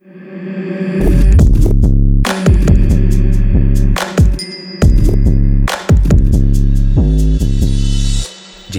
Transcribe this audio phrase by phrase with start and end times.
[0.00, 0.08] Dzień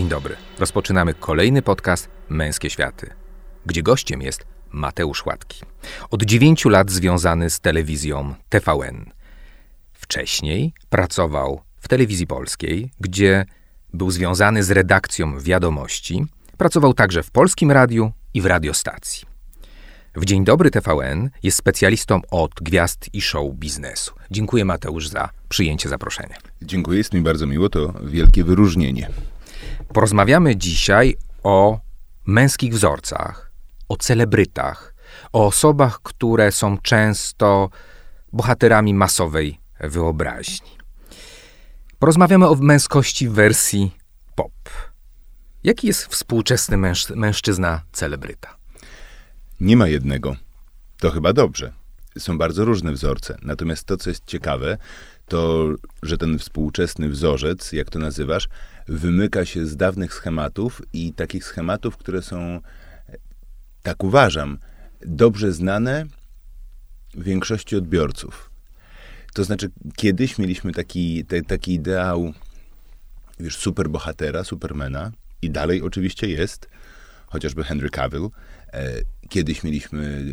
[0.10, 0.36] dobry.
[0.60, 3.10] Rozpoczynamy kolejny podcast Męskie Światy,
[3.66, 5.62] gdzie gościem jest Mateusz Łatki.
[6.10, 9.12] Od dziewięciu lat związany z telewizją TVN.
[9.94, 13.46] Wcześniej pracował w telewizji polskiej, gdzie
[13.94, 16.26] był związany z redakcją wiadomości.
[16.58, 19.31] Pracował także w polskim radiu i w radiostacji.
[20.16, 24.14] W Dzień Dobry TVN jest specjalistą od gwiazd i show biznesu.
[24.32, 26.36] Dziękuję Mateusz za przyjęcie zaproszenia.
[26.62, 29.10] Dziękuję, jest mi bardzo miło, to wielkie wyróżnienie.
[29.94, 31.80] Porozmawiamy dzisiaj o
[32.26, 33.52] męskich wzorcach,
[33.90, 34.94] o celebrytach,
[35.34, 37.70] o osobach, które są często
[38.34, 40.72] bohaterami masowej wyobraźni.
[42.00, 43.96] Porozmawiamy o męskości w wersji
[44.36, 44.52] pop.
[45.64, 48.61] Jaki jest współczesny męż- mężczyzna celebryta?
[49.62, 50.36] Nie ma jednego.
[51.00, 51.74] To chyba dobrze.
[52.18, 53.38] Są bardzo różne wzorce.
[53.42, 54.78] Natomiast to, co jest ciekawe,
[55.28, 55.70] to,
[56.04, 58.50] że ten współczesny wzorzec, jak to nazywasz,
[58.88, 62.62] wymyka się z dawnych schematów i takich schematów, które są,
[63.82, 64.58] tak uważam,
[65.06, 66.06] dobrze znane
[67.14, 68.52] większości odbiorców.
[69.34, 72.34] To znaczy, kiedyś mieliśmy taki, te, taki ideał,
[73.40, 76.70] wiesz, superbohatera, supermana i dalej oczywiście jest,
[77.32, 78.30] chociażby Henry Cavill.
[78.74, 78.92] E,
[79.30, 80.24] kiedyś mieliśmy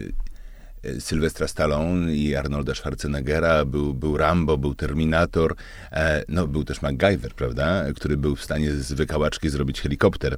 [0.83, 5.55] e, Sylwestra Stallone i Arnolda Schwarzeneggera, był, był Rambo, był Terminator,
[5.93, 10.37] e, no był też MacGyver, prawda, który był w stanie z wykałaczki zrobić helikopter.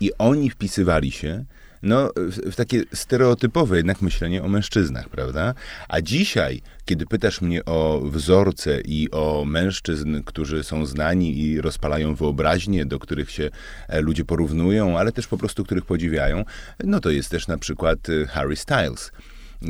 [0.00, 1.44] I oni wpisywali się
[1.82, 5.54] no, w, takie stereotypowe jednak myślenie o mężczyznach, prawda?
[5.88, 12.14] A dzisiaj, kiedy pytasz mnie o wzorce i o mężczyzn, którzy są znani i rozpalają
[12.14, 13.50] wyobraźnię, do których się
[13.88, 16.44] e, ludzie porównują, ale też po prostu których podziwiają,
[16.84, 19.12] no to jest też na przykład e, Harry Styles,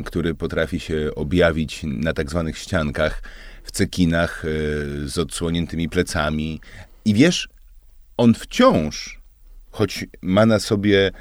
[0.05, 3.21] który potrafi się objawić na tak zwanych ściankach,
[3.63, 4.47] w cekinach e,
[5.07, 6.61] z odsłoniętymi plecami.
[7.05, 7.49] I wiesz,
[8.17, 9.19] on wciąż,
[9.71, 11.11] choć ma na sobie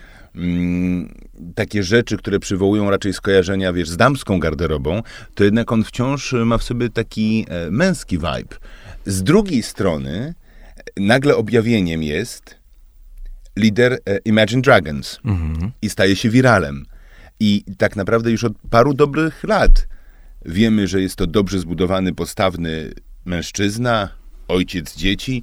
[1.54, 5.02] takie rzeczy, które przywołują raczej skojarzenia, wiesz, z damską garderobą,
[5.34, 8.56] to jednak on wciąż ma w sobie taki e, męski vibe.
[9.06, 10.34] Z drugiej strony,
[10.76, 12.58] e, nagle objawieniem jest
[13.56, 15.20] lider e, Imagine Dragons
[15.82, 16.84] i staje się wiralem.
[17.40, 19.88] I tak naprawdę już od paru dobrych lat
[20.44, 22.92] wiemy, że jest to dobrze zbudowany, postawny
[23.24, 24.08] mężczyzna,
[24.48, 25.42] ojciec dzieci,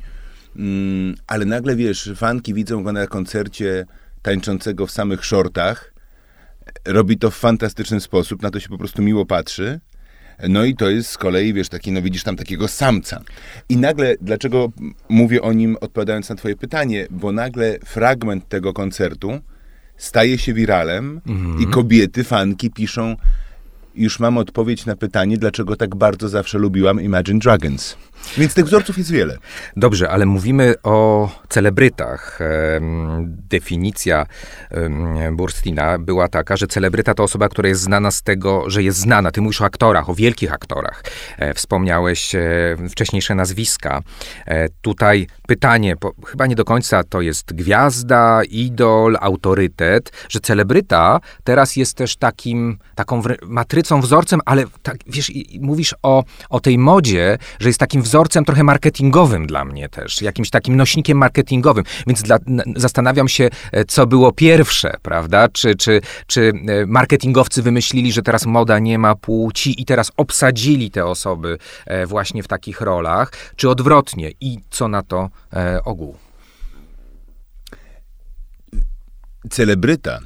[0.56, 3.86] mm, ale nagle, wiesz, fanki widzą go na koncercie
[4.25, 5.94] tańczącego w samych shortach.
[6.86, 9.80] Robi to w fantastyczny sposób, na to się po prostu miło patrzy.
[10.50, 13.22] No i to jest z kolei, wiesz, taki, no widzisz tam takiego samca.
[13.69, 14.72] I nagle, dlaczego
[15.09, 17.08] mówię o nim odpowiadając na twoje pytanie?
[17.09, 19.40] Bo nagle fragment tego koncertu
[19.97, 21.22] staje się wiralem
[21.59, 23.16] i kobiety, fanki piszą
[23.96, 27.98] już mam odpowiedź na pytanie, dlaczego tak bardzo zawsze lubiłam Imagine Dragons.
[28.38, 29.38] Więc tych wzorców jest wiele.
[29.78, 32.40] Dobrze, ale mówimy o celebrytach.
[33.50, 34.26] Definicja
[35.32, 39.32] Burstina była taka, że celebryta to osoba, która jest znana z tego, że jest znana.
[39.32, 41.04] Ty mówisz o aktorach, o wielkich aktorach.
[41.38, 42.42] E, Wspomniałeś e,
[42.90, 44.02] wcześniejsze nazwiska.
[44.46, 45.96] E, Tutaj pytanie,
[46.26, 52.78] chyba nie do końca to jest gwiazda, idol, autorytet, że celebryta teraz jest też takim,
[52.96, 53.38] taką wrę-
[53.85, 58.01] matrycą, wzorcem, ale tak, wiesz, i- i mówisz o, o tej modzie, że jest takim
[58.01, 62.38] wzorcem trochę marketingowym dla mnie też, jakimś takim nośnikiem marketingowym, więc dla,
[62.75, 65.47] zastanawiam się, e, co było pierwsze, prawda?
[65.47, 70.91] Czy, czy, czy e, marketingowcy wymyślili, że teraz moda nie ma płci i teraz obsadzili
[70.91, 75.29] te osoby e, właśnie w takich rolach, czy odwrotnie i co na to
[75.85, 76.16] ogół?
[79.50, 80.19] celebryta.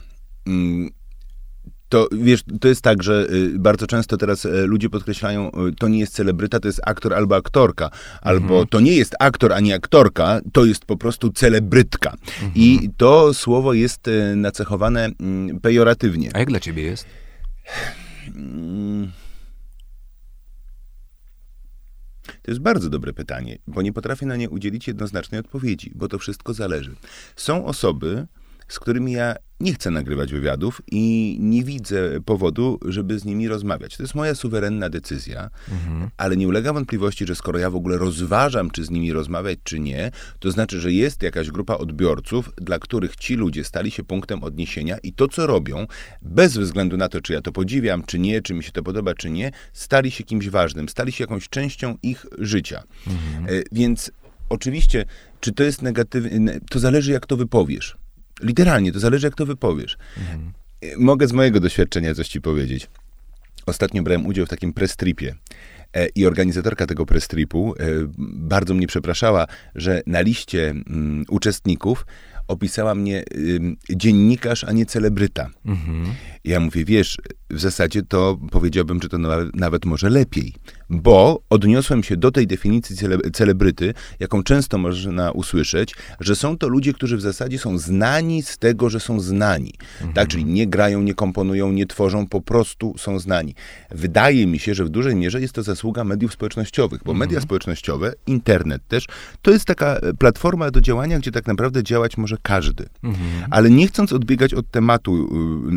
[1.89, 5.87] To wiesz, to jest tak, że y, bardzo często teraz e, ludzie podkreślają, y, to
[5.87, 7.89] nie jest celebryta, to jest aktor albo aktorka,
[8.21, 12.15] albo to nie jest aktor ani aktorka, to jest po prostu celebrytka.
[12.55, 16.29] I to słowo jest e, nacechowane mm, pejoratywnie.
[16.33, 17.05] A jak dla ciebie jest?
[22.41, 26.19] To jest bardzo dobre pytanie, bo nie potrafię na nie udzielić jednoznacznej odpowiedzi, bo to
[26.19, 26.95] wszystko zależy.
[27.35, 28.27] Są osoby,
[28.67, 33.97] z którymi ja nie chcę nagrywać wywiadów i nie widzę powodu, żeby z nimi rozmawiać.
[33.97, 35.49] To jest moja suwerenna decyzja,
[36.17, 39.79] ale nie ulega wątpliwości, że skoro ja w ogóle rozważam, czy z nimi rozmawiać, czy
[39.79, 44.43] nie, to znaczy, że jest jakaś grupa odbiorców, dla których ci ludzie stali się punktem
[44.43, 45.87] odniesienia i to, co robią,
[46.21, 49.13] bez względu na to, czy ja to podziwiam, czy nie, czy mi się to podoba,
[49.13, 52.83] czy nie, stali się kimś ważnym, stali się jakąś częścią ich życia.
[53.47, 54.11] E, Więc
[54.49, 55.05] oczywiście,
[55.39, 57.97] czy to jest negatywne, to zależy, jak to wypowiesz.
[58.41, 59.97] Literalnie, to zależy, jak to wypowiesz.
[60.81, 62.89] E, Mogę z mojego doświadczenia coś ci powiedzieć.
[63.65, 65.35] ostatnio brałem udział w takim press tripie.
[65.93, 67.83] E, I organizatorka tego press tripu e,
[68.17, 72.05] bardzo mnie przepraszała, że na liście mm, uczestników
[72.47, 73.23] opisała mnie
[73.89, 75.49] dziennikarz, a nie celebryta.
[75.65, 76.05] Mhm.
[76.43, 77.17] Ja mówię, wiesz,
[77.49, 79.17] w zasadzie to powiedziałbym, że to
[79.53, 80.53] nawet, może lepiej,
[80.89, 86.67] bo odniosłem się do tej definicji cele, celebryty, jaką często można usłyszeć, że są to
[86.67, 89.73] ludzie, którzy w zasadzie są znani z tego, że są znani.
[89.93, 90.13] Mhm.
[90.13, 93.55] Tak, czyli nie grają, nie komponują, nie tworzą, po prostu są znani.
[93.91, 97.29] Wydaje mi się, że w dużej mierze jest to zasługa mediów społecznościowych, bo mhm.
[97.29, 99.05] media społecznościowe, internet też,
[99.41, 102.89] to jest taka e, platforma do działania, gdzie tak naprawdę działać może każdy.
[103.03, 103.47] Mhm.
[103.49, 105.29] Ale nie chcąc odbiegać od tematu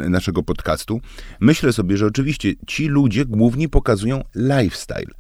[0.05, 1.01] y, naszego podcastu,
[1.41, 5.13] myślę sobie, że oczywiście ci ludzie głównie pokazują lifestyle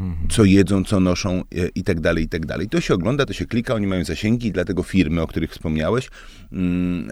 [0.00, 0.28] mhm.
[0.28, 2.68] co jedzą, co noszą e, i tak dalej, i tak dalej.
[2.68, 6.10] To się ogląda, to się klika, oni mają zasięgi, dlatego firmy, o których wspomniałeś,
[6.52, 7.10] mm,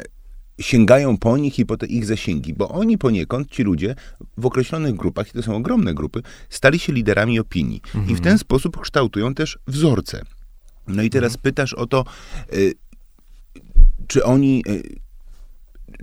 [0.61, 3.95] sięgają po nich i po te ich zasięgi, bo oni poniekąd, ci ludzie,
[4.37, 7.81] w określonych grupach, i to są ogromne grupy, stali się liderami opinii.
[7.85, 8.05] Mhm.
[8.05, 8.25] I w mhm.
[8.25, 10.23] ten sposób kształtują też wzorce.
[10.89, 11.43] No i teraz mhm.
[11.43, 12.05] pytasz o to,
[12.53, 12.75] y,
[14.07, 14.99] czy oni, y,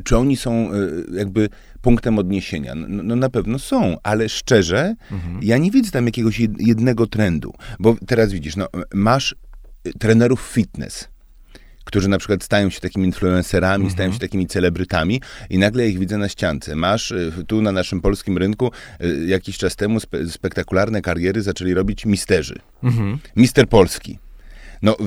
[0.04, 1.50] czy oni są y, jakby
[1.86, 2.76] punktem odniesienia.
[2.76, 5.40] No, no, na pewno są, ale szczerze, mhm.
[5.44, 7.54] ja nie widzę tam jakiegoś jednego trendu.
[7.80, 9.36] Bo teraz widzisz, no, masz
[10.00, 11.08] trenerów fitness,
[11.84, 13.94] którzy na przykład stają się takimi influencerami, mhm.
[13.94, 16.76] stają się takimi celebrytami i nagle ich widzę na ściance.
[16.76, 17.14] Masz
[17.48, 18.72] tu na naszym polskim rynku
[19.28, 22.60] jakiś czas temu spe spektakularne kariery zaczęli robić misterzy.
[22.84, 23.18] Mhm.
[23.36, 24.20] Mister Polski.
[24.82, 24.98] No,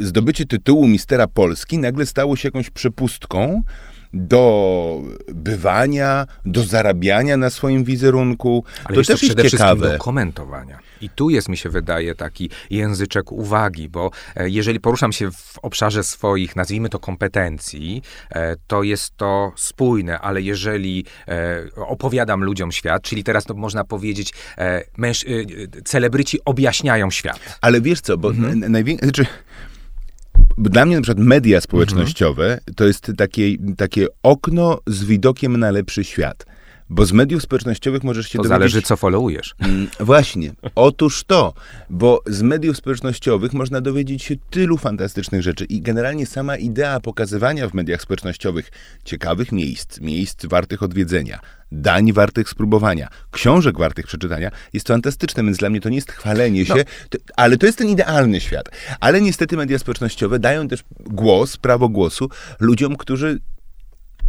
[0.00, 3.62] zdobycie tytułu mistera Polski nagle stało się jakąś przepustką
[4.12, 8.64] do bywania, do zarabiania na swoim wizerunku.
[8.84, 9.92] Ale to też to jest ciekawe.
[9.92, 10.78] do komentowania.
[11.00, 15.58] I tu jest, mi się wydaje, taki języczek uwagi, bo e, jeżeli poruszam się w
[15.62, 22.72] obszarze swoich, nazwijmy to kompetencji, e, to jest to spójne, ale jeżeli e, opowiadam ludziom
[22.72, 24.32] świat, czyli teraz to można powiedzieć,
[24.96, 25.24] męż,
[25.84, 27.58] celebryci objaśniają świat.
[27.60, 28.72] Ale wiesz co, bo mhm.
[28.72, 29.26] najwięcej, znaczy,
[30.68, 32.74] dla mnie na przykład media społecznościowe mhm.
[32.76, 33.42] to jest takie,
[33.76, 36.46] takie okno z widokiem na lepszy świat.
[36.90, 38.58] Bo z mediów społecznościowych możesz się to dowiedzieć...
[38.58, 39.54] zależy, co followujesz.
[39.58, 40.52] Mm, właśnie.
[40.74, 41.54] Otóż to.
[41.90, 45.64] Bo z mediów społecznościowych można dowiedzieć się tylu fantastycznych rzeczy.
[45.64, 48.70] I generalnie sama idea pokazywania w mediach społecznościowych
[49.04, 51.40] ciekawych miejsc, miejsc wartych odwiedzenia,
[51.72, 56.66] dań wartych spróbowania, książek wartych przeczytania jest fantastyczne, więc dla mnie to nie jest chwalenie
[56.66, 56.84] się, no.
[57.10, 58.68] to, ale to jest ten idealny świat.
[59.00, 63.40] Ale niestety media społecznościowe dają też głos, prawo głosu ludziom, którzy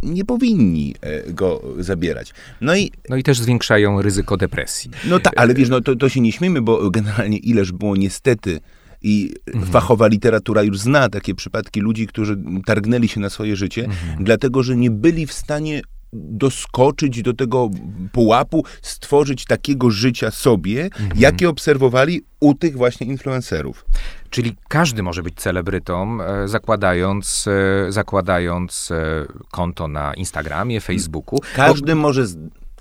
[0.02, 2.34] nie powinni e, go zabierać.
[2.60, 4.90] No i, no i też zwiększają ryzyko depresji.
[5.08, 8.60] No tak, ale wiesz, no to, to się nie śmiemy, bo generalnie ileż było niestety
[9.02, 9.72] i mhm.
[9.72, 14.24] fachowa literatura już zna takie przypadki ludzi, którzy targnęli się na swoje życie, mhm.
[14.24, 17.70] dlatego że nie byli w stanie doskoczyć do tego
[18.12, 21.10] pułapu, stworzyć takiego życia sobie, mhm.
[21.16, 23.84] jakie obserwowali u tych właśnie influencerów.
[24.30, 31.38] Czyli każdy może być celebrytą, e, zakładając, e, zakładając e, konto na Instagramie, Facebooku.
[31.54, 32.24] Każdy, może,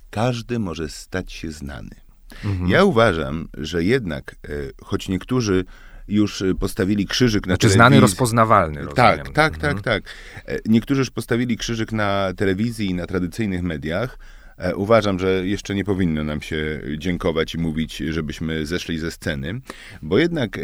[0.10, 1.96] każdy może stać się znany.
[2.46, 2.70] Mhm.
[2.70, 4.36] Ja uważam, że jednak,
[4.84, 5.66] choć niektórzy
[6.12, 7.78] już postawili krzyżyk na znaczy telewizji.
[7.78, 8.76] znany, rozpoznawalny.
[8.76, 8.96] Rozumiem.
[8.96, 9.82] Tak, tak, tak, mhm.
[9.82, 10.04] tak.
[10.66, 14.20] Niektórzy już postawili krzyżyk na telewizji i na tradycyjnych mediach.
[14.76, 19.62] Uważam, że jeszcze nie powinno nam się dziękować i mówić, żebyśmy zeszli ze sceny,
[20.02, 20.58] bo jednak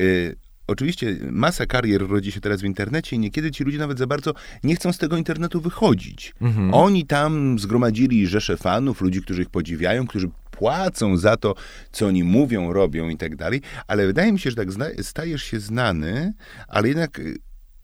[0.68, 4.34] Oczywiście masa karier rodzi się teraz w internecie i niekiedy ci ludzie nawet za bardzo
[4.64, 6.34] nie chcą z tego internetu wychodzić.
[6.42, 6.74] Mhm.
[6.74, 11.56] Oni tam zgromadzili rzesze fanów, ludzi, którzy ich podziwiają, którzy płacą za to,
[11.92, 14.68] co oni mówią, robią i tak dalej, ale wydaje mi się, że tak
[15.02, 16.34] stajesz się znany,
[16.68, 17.38] ale jednak y,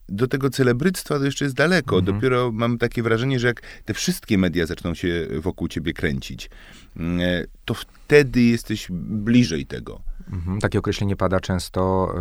[0.10, 2.00] do tego celebryctwa to jeszcze jest daleko.
[2.00, 2.15] Mhm.
[2.15, 6.50] Dopiero mam takie wrażenie, że jak te wszystkie media zaczną się wokół ciebie kręcić,
[6.98, 10.01] mm, e, to wtedy jesteś bliżej tego.
[10.32, 12.13] Mhm, takie określenie pada często,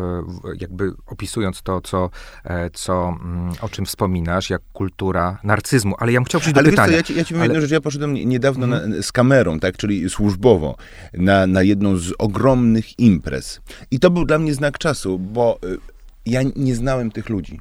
[0.44, 2.10] e, jakby opisując to, co,
[2.44, 5.94] e, co, mm, o czym wspominasz, jak kultura narcyzmu.
[5.98, 6.88] Ale ja bym chciał przejść do pytania.
[6.88, 7.44] Co, ja ci, ja ci ale...
[7.44, 7.70] jedną rzecz.
[7.70, 8.90] Ja poszedłem niedawno mhm.
[8.90, 10.76] na, z kamerą, tak, czyli służbowo,
[11.12, 13.60] na, na jedną z ogromnych imprez.
[13.90, 15.78] I to był dla mnie znak czasu, bo y,
[16.26, 17.60] ja nie znałem tych ludzi.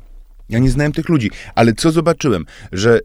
[0.50, 3.00] Ja nie znałem tych ludzi, ale co zobaczyłem, że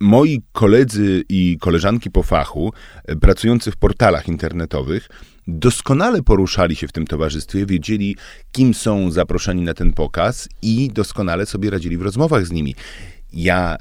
[0.00, 2.72] moi koledzy i koleżanki po fachu,
[3.10, 5.08] y, pracujący w portalach internetowych,
[5.46, 8.16] doskonale poruszali się w tym towarzystwie, wiedzieli,
[8.52, 12.74] kim są zaproszeni na ten pokaz i doskonale sobie radzili w rozmowach z nimi.
[13.32, 13.76] Ja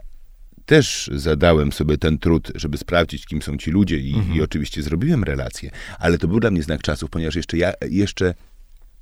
[0.65, 4.37] też zadałem sobie ten trud, żeby sprawdzić, kim są ci ludzie i, mhm.
[4.37, 8.33] i oczywiście zrobiłem relację, ale to był dla mnie znak czasów, ponieważ jeszcze ja, jeszcze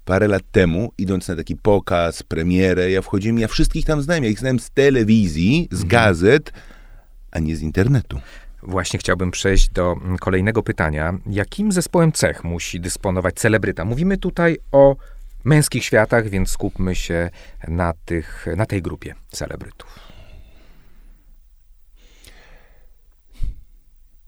[0.05, 4.29] parę lat temu, idąc na taki pokaz, premierę, ja wchodziłem, ja wszystkich tam znałem, ja
[4.29, 5.89] ich znałem z telewizji, z mhm.
[7.35, 8.19] A nie z internetu.
[8.63, 11.13] właśnie chciałbym przejść do kolejnego pytania.
[11.29, 13.85] Jakim zespołem cech musi dysponować celebryta?
[13.85, 14.95] Mówimy tutaj o
[15.43, 17.29] męskich światach, więc skupmy się
[17.67, 19.99] na, tych, na tej grupie celebrytów.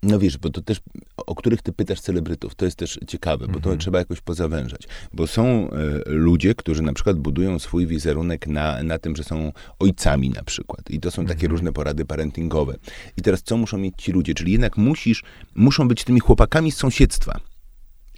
[0.02, 0.80] No wiesz, bo to też,
[1.28, 3.78] o których ty pytasz celebrytów, to jest też ciekawe, bo to mhm.
[3.78, 4.82] trzeba jakoś pozawężać.
[5.12, 5.70] Bo są e,
[6.06, 10.90] ludzie, którzy na przykład budują swój wizerunek na, na tym, że są ojcami na przykład.
[10.90, 11.52] I to są takie mhm.
[11.52, 12.76] różne porady parentingowe.
[13.16, 14.34] I teraz co muszą mieć ci ludzie?
[14.34, 15.22] Czyli jednak musisz,
[15.54, 17.40] muszą być tymi chłopakami z sąsiedztwa.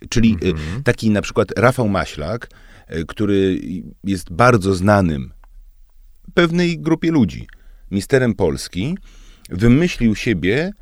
[0.09, 0.83] Czyli e, mhm.
[0.83, 2.51] taki na przykład Rafał Maślak,
[2.87, 3.61] e, który
[4.05, 5.33] jest bardzo znanym
[6.35, 7.47] pewnej grupie ludzi,
[7.91, 8.97] misterem Polski,
[9.49, 10.73] wymyślił siebie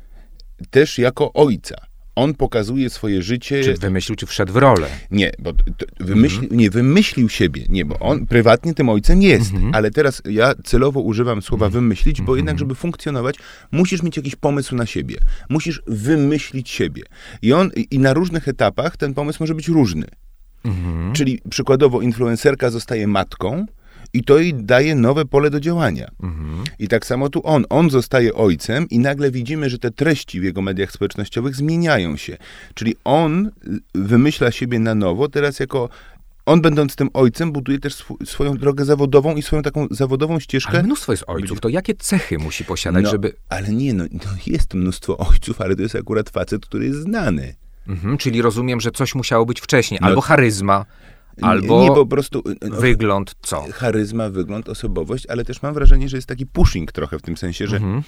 [0.69, 1.88] też jako ojca.
[2.19, 3.63] On pokazuje swoje życie.
[3.63, 4.87] Czy wymyślił, czy wszedł w rolę?
[5.11, 5.53] Nie, bo
[5.99, 6.59] wymyśli, mhm.
[6.59, 7.65] nie wymyślił siebie.
[7.69, 9.53] Nie, bo on prywatnie tym ojcem jest.
[9.53, 9.75] Mhm.
[9.75, 11.83] Ale teraz ja celowo używam słowa mhm.
[11.83, 13.35] wymyślić, bo jednak, żeby funkcjonować,
[13.71, 15.17] musisz mieć jakiś pomysł na siebie.
[15.49, 17.03] Musisz wymyślić siebie.
[17.41, 20.05] I on i na różnych etapach ten pomysł może być różny.
[21.13, 23.65] Czyli przykładowo influencerka zostaje matką,
[24.13, 26.11] i to jej daje nowe pole do działania.
[26.23, 26.63] Mhm.
[26.79, 27.65] I tak samo tu on.
[27.69, 32.37] On zostaje ojcem i nagle widzimy, że te treści w jego mediach społecznościowych zmieniają się.
[32.73, 33.51] Czyli on
[33.95, 35.89] wymyśla siebie na nowo, teraz jako
[36.45, 40.71] on będąc tym ojcem, buduje też sw swoją drogę zawodową i swoją taką zawodową ścieżkę.
[40.71, 43.33] Ale mnóstwo jest ojców, to jakie cechy musi posiadać, no, żeby...
[43.49, 47.55] Ale nie, no, no, jest mnóstwo ojców, ale to jest akurat facet, który jest znany.
[47.87, 50.85] Mhm, czyli rozumiem, że coś musiało być wcześniej, no, albo charyzma.
[51.41, 53.65] Albo nie, po prostu y, y, wygląd co?
[53.73, 57.67] Charyzma, wygląd, osobowość, ale też mam wrażenie, że jest taki pushing trochę w tym sensie,
[57.67, 58.03] że mhm.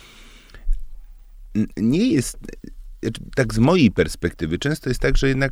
[1.78, 2.38] nie jest
[3.04, 5.52] znaczy, tak z mojej perspektywy, często jest tak, że jednak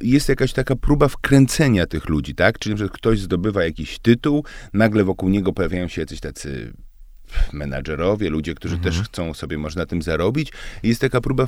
[0.00, 2.58] jest jakaś taka próba wkręcenia tych ludzi, tak?
[2.58, 6.72] Czyli, że ktoś zdobywa jakiś tytuł, nagle wokół niego pojawiają się jacyś tacy
[7.52, 8.94] menadżerowie, ludzie, którzy mhm.
[8.94, 10.52] też chcą sobie może na tym zarobić.
[10.82, 11.46] Jest taka próba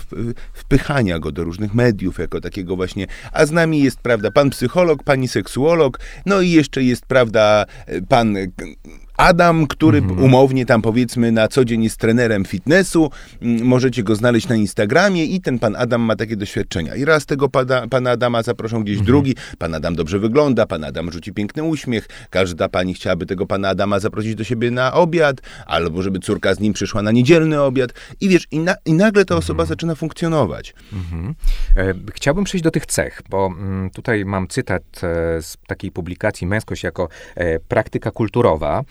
[0.52, 5.02] wpychania go do różnych mediów, jako takiego właśnie, a z nami jest, prawda, pan psycholog,
[5.02, 7.66] pani seksuolog, no i jeszcze jest, prawda,
[8.08, 8.36] pan
[9.16, 10.22] Adam, który mhm.
[10.22, 15.40] umownie tam powiedzmy na co dzień jest trenerem fitnessu, możecie go znaleźć na Instagramie i
[15.40, 16.94] ten pan Adam ma takie doświadczenia.
[16.94, 19.06] I raz tego pana, pana Adama zaproszą gdzieś mhm.
[19.06, 23.68] drugi, pan Adam dobrze wygląda, pan Adam rzuci piękny uśmiech, każda pani chciałaby tego pana
[23.68, 27.90] Adama zaprosić do siebie na obiad, albo żeby córka z nim przyszła na niedzielny obiad
[28.20, 29.68] i wiesz, i, na, i nagle ta osoba mhm.
[29.68, 30.74] zaczyna funkcjonować.
[30.92, 31.34] Mhm.
[31.76, 33.50] E, chciałbym przejść do tych cech, bo
[33.94, 38.84] tutaj mam cytat e, z takiej publikacji Męskość jako e, praktyka kulturowa.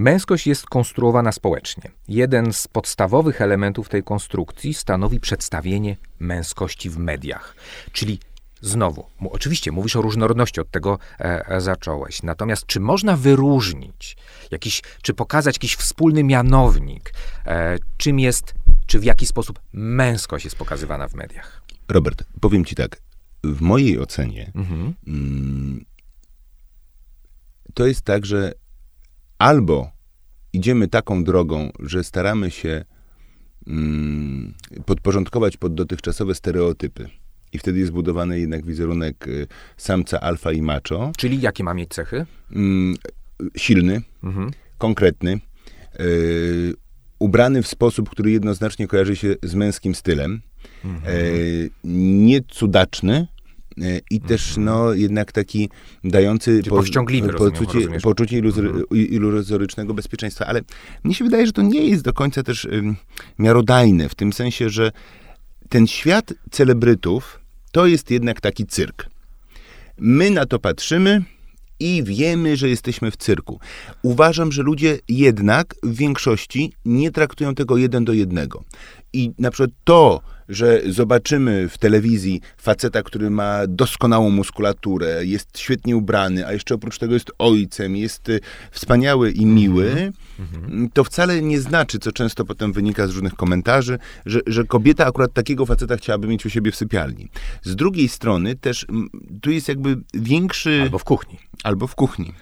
[0.00, 1.90] Męskość jest konstruowana społecznie.
[2.08, 7.54] Jeden z podstawowych elementów tej konstrukcji stanowi przedstawienie męskości w mediach.
[7.92, 8.18] Czyli
[8.60, 12.22] znowu, oczywiście mówisz o różnorodności, od tego e, e, zacząłeś.
[12.22, 14.16] Natomiast czy można wyróżnić,
[14.50, 17.14] jakiś, czy pokazać jakiś wspólny mianownik,
[17.46, 18.54] e, czym jest,
[18.86, 21.62] czy w jaki sposób męskość jest pokazywana w mediach?
[21.88, 23.00] Robert, powiem ci tak.
[23.44, 24.94] W mojej ocenie mhm.
[25.06, 25.84] mm,
[27.74, 28.59] to jest tak, że
[29.40, 29.90] albo
[30.52, 32.84] idziemy taką drogą, że staramy się
[33.66, 34.54] mm,
[34.86, 37.08] podporządkować pod dotychczasowe stereotypy.
[37.52, 41.12] I wtedy jest budowany jednak wizerunek y, samca alfa i macho.
[41.16, 42.26] Czyli jakie ma mieć cechy?
[42.52, 42.96] Mm,
[43.56, 44.50] silny, mhm.
[44.78, 45.40] konkretny,
[46.00, 46.74] y,
[47.18, 50.40] ubrany w sposób, który jednoznacznie kojarzy się z męskim stylem,
[50.84, 51.14] mhm.
[51.14, 53.26] y, niecudaczny,
[54.10, 54.64] i też mhm.
[54.64, 55.70] no, jednak taki
[56.04, 58.84] dający po, poczucie, poczucie mhm.
[58.92, 60.46] iluzorycznego bezpieczeństwa.
[60.46, 60.60] Ale
[61.04, 62.68] mnie się wydaje, że to nie jest do końca też
[63.38, 64.92] miarodajne, w tym sensie, że
[65.68, 67.40] ten świat celebrytów
[67.72, 69.06] to jest jednak taki cyrk.
[69.98, 71.24] My na to patrzymy,
[71.80, 73.60] i wiemy, że jesteśmy w cyrku.
[74.02, 78.64] Uważam, że ludzie jednak w większości nie traktują tego jeden do jednego.
[79.12, 85.96] I na przykład to, że zobaczymy w telewizji faceta, który ma doskonałą muskulaturę, jest świetnie
[85.96, 88.40] ubrany, a jeszcze oprócz tego jest ojcem, jest y,
[88.70, 90.88] wspaniały i miły, mm-hmm.
[90.92, 95.32] to wcale nie znaczy, co często potem wynika z różnych komentarzy, że, że kobieta akurat
[95.32, 97.28] takiego faceta chciałaby mieć u siebie w sypialni.
[97.62, 98.86] Z drugiej strony też
[99.42, 100.80] tu jest jakby większy...
[100.82, 101.38] Albo w kuchni.
[101.64, 102.34] Albo w kuchni.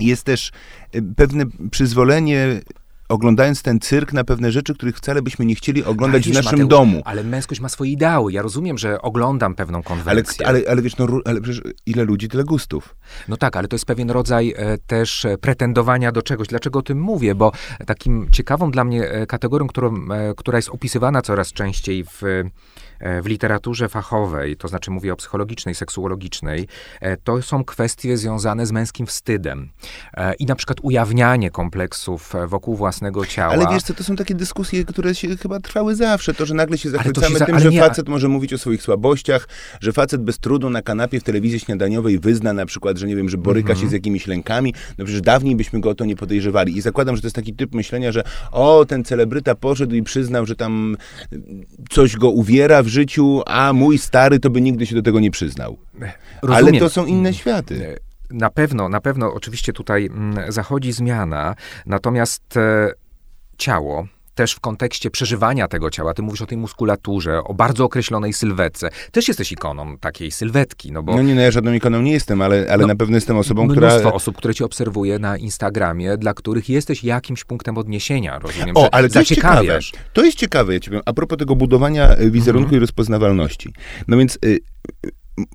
[0.00, 0.50] Jest też
[0.94, 2.60] y, pewne przyzwolenie
[3.08, 6.70] oglądając ten cyrk na pewne rzeczy, których wcale byśmy nie chcieli oglądać w naszym Mateusz,
[6.70, 7.02] domu.
[7.04, 8.32] Ale męskość ma swoje ideały.
[8.32, 10.46] Ja rozumiem, że oglądam pewną konwencję.
[10.46, 12.96] Ale, ale, ale wiesz, no, ale przecież ile ludzi, tyle gustów.
[13.28, 16.48] No tak, ale to jest pewien rodzaj e, też e, pretendowania do czegoś.
[16.48, 17.34] Dlaczego o tym mówię?
[17.34, 17.52] Bo
[17.86, 22.22] takim ciekawą dla mnie e, kategorią, którą, e, która jest opisywana coraz częściej w
[23.22, 26.68] w literaturze fachowej, to znaczy mówię o psychologicznej, seksuologicznej,
[27.00, 29.68] e, to są kwestie związane z męskim wstydem.
[30.14, 33.52] E, I na przykład ujawnianie kompleksów wokół własnego ciała.
[33.52, 36.34] Ale wiesz co, to są takie dyskusje, które się chyba trwały zawsze.
[36.34, 39.48] To, że nagle się zachwycamy za- tym, że nie- facet może mówić o swoich słabościach,
[39.80, 43.28] że facet bez trudu na kanapie w telewizji śniadaniowej wyzna na przykład, że nie wiem,
[43.28, 43.80] że boryka Mhm.
[43.86, 44.74] się z jakimiś lękami.
[44.98, 46.76] No przecież dawniej byśmy go o to nie podejrzewali.
[46.76, 50.46] I zakładam, że to jest taki typ myślenia, że o, ten celebryta poszedł i przyznał,
[50.46, 50.96] że tam
[51.90, 55.30] coś go uwiera w życiu, a mój stary to by nigdy się do tego nie
[55.30, 55.76] przyznał.
[56.42, 56.80] Ale Rozumiem.
[56.80, 57.98] to są inne światy.
[58.30, 61.54] Na pewno, na pewno oczywiście tutaj mm, zachodzi zmiana,
[61.86, 62.92] natomiast e,
[63.58, 68.32] ciało, też w kontekście przeżywania tego ciała, ty mówisz o tej muskulaturze, o bardzo określonej
[68.32, 68.90] sylwetce.
[69.12, 72.42] Też jesteś ikoną takiej sylwetki, no bo No nie, no ja żadną ikoną nie jestem,
[72.42, 74.12] ale, ale No, na pewno jestem osobą, mnóstwo która...
[74.12, 79.08] osób, które cię obserwuje na Instagramie, dla których jesteś jakimś punktem odniesienia, rozumiem, O, ale
[79.08, 79.78] to jest ciekawe.
[80.12, 82.76] To jest ciekawe, ja ci powiem, a propos tego budowania y, wizerunku Mhm.
[82.76, 83.72] i rozpoznawalności.
[84.08, 84.58] No więc y,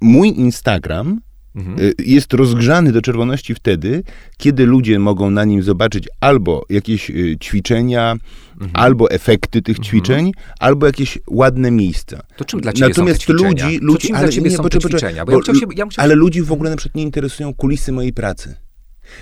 [0.02, 1.20] mój Instagram
[1.56, 1.80] Mhm.
[1.80, 4.04] y, jest rozgrzany do czerwoności wtedy,
[4.38, 8.16] kiedy ludzie mogą na nim zobaczyć albo jakieś y, ćwiczenia,
[8.62, 8.72] Mhm.
[8.74, 12.22] albo efekty tych ćwiczeń, albo jakieś ładne miejsca.
[12.38, 13.66] To czym dla ciebie Natomiast są te ćwiczenia?
[13.66, 15.26] ludzi, To ludzi czym ale dla ciebie nie, są poczekaj, te ćwiczenia?
[15.26, 17.92] Bo ja bo chciał się, ja ale ludzi w ogóle na przykład nie interesują kulisy
[17.92, 18.56] mojej pracy.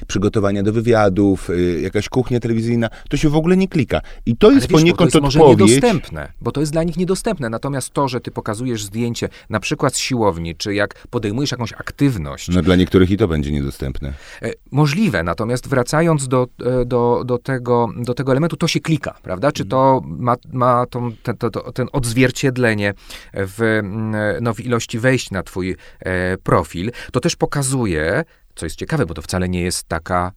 [0.08, 4.02] Przygotowania do wywiadów, y, jakaś kuchnia telewizyjna, to się w ogóle nie klika.
[4.26, 5.60] I to Ale jest wiesz, bo to poniekąd jest może odpowiedź.
[5.72, 7.50] niedostępne, bo to jest dla nich niedostępne.
[7.50, 12.48] Natomiast to, że ty pokazujesz zdjęcie na przykład z siłowni, czy jak podejmujesz jakąś aktywność,
[12.50, 14.14] No dla niektórych i to będzie niedostępne.
[14.42, 15.24] e, możliwe.
[15.24, 16.48] Natomiast wracając do,
[16.82, 19.52] e, do, do, tego, do tego elementu, to się klika, prawda?
[19.52, 22.94] Czy to ma, ma tą, ten, to, to, ten odzwierciedlenie
[23.34, 26.92] w, mm, no, w ilości wejść na twój e, profil.
[27.12, 28.24] To też pokazuje,
[28.58, 30.32] co jest ciekawe, bo to wcale nie jest taka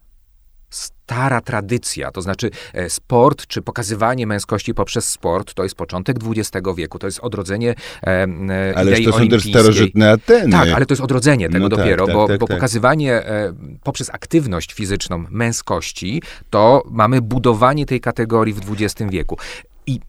[0.70, 6.68] stara tradycja, to znaczy e, sport czy pokazywanie męskości poprzez sport to jest początek XX
[6.76, 10.52] wieku, to jest odrodzenie e, e, Ależ idei to są też starożytne Ateny.
[10.52, 12.56] Tak, ale to jest odrodzenie tego No dopiero, tak, bo, tak, bo tak.
[12.56, 19.38] pokazywanie e, poprzez aktywność fizyczną męskości, to mamy budowanie tej kategorii w XX wieku.
[19.86, 20.00] I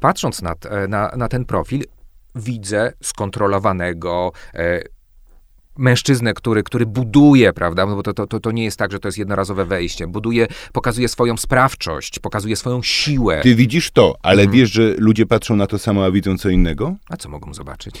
[0.00, 1.84] patrząc na, t- na, na ten profil,
[2.34, 4.82] widzę skontrolowanego, e,
[5.80, 9.08] mężczyznę, który, który buduje, prawda, no bo to, to, to, nie jest tak, że to
[9.08, 13.40] jest jednorazowe wejście, buduje, pokazuje swoją sprawczość, pokazuje swoją siłę.
[13.42, 14.58] Ty widzisz to, ale Mhm.
[14.58, 16.94] wiesz, że ludzie patrzą na to samo, a widzą co innego?
[17.08, 17.94] A co mogą zobaczyć?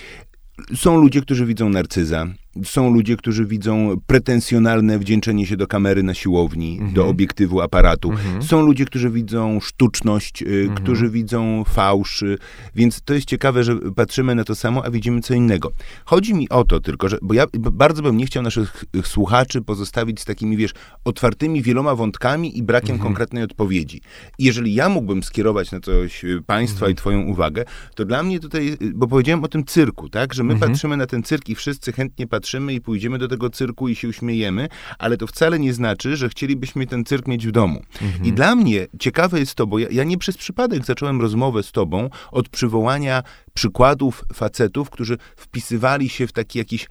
[0.76, 2.26] Są ludzie, którzy widzą narcyza.
[2.64, 6.92] Są ludzie, którzy widzą pretensjonalne wdzięczenie się do kamery na siłowni, Mhm.
[6.92, 8.10] do obiektywu aparatu.
[8.10, 8.42] Mhm.
[8.42, 10.74] Są ludzie, którzy widzą sztuczność, y, Mhm.
[10.74, 12.22] którzy widzą fałsz.
[12.22, 12.38] y,
[12.74, 15.72] Więc to jest ciekawe, że patrzymy na to samo, a widzimy co innego.
[16.04, 19.62] Chodzi mi o to tylko, że, bo ja bardzo bym nie chciał naszych y, słuchaczy
[19.62, 20.70] pozostawić z takimi, wiesz,
[21.04, 23.08] otwartymi wieloma wątkami i brakiem Mhm.
[23.08, 24.00] konkretnej odpowiedzi.
[24.38, 26.92] Jeżeli ja mógłbym skierować na coś państwa Mhm.
[26.92, 30.52] i twoją uwagę, to dla mnie tutaj, bo powiedziałem o tym cyrku, tak, że my
[30.52, 30.70] Mhm.
[30.72, 32.39] patrzymy na ten cyrk i wszyscy chętnie patrzymy
[32.74, 36.86] i pójdziemy do tego cyrku i się uśmiejemy, ale to wcale nie znaczy, że chcielibyśmy
[36.86, 37.82] ten cyrk mieć w domu.
[38.02, 38.24] Mhm.
[38.24, 41.72] I dla mnie ciekawe jest to, bo ja, ja nie przez przypadek zacząłem rozmowę z
[41.72, 43.22] tobą od przywołania
[43.54, 46.86] przykładów facetów, którzy wpisywali się w taki jakiś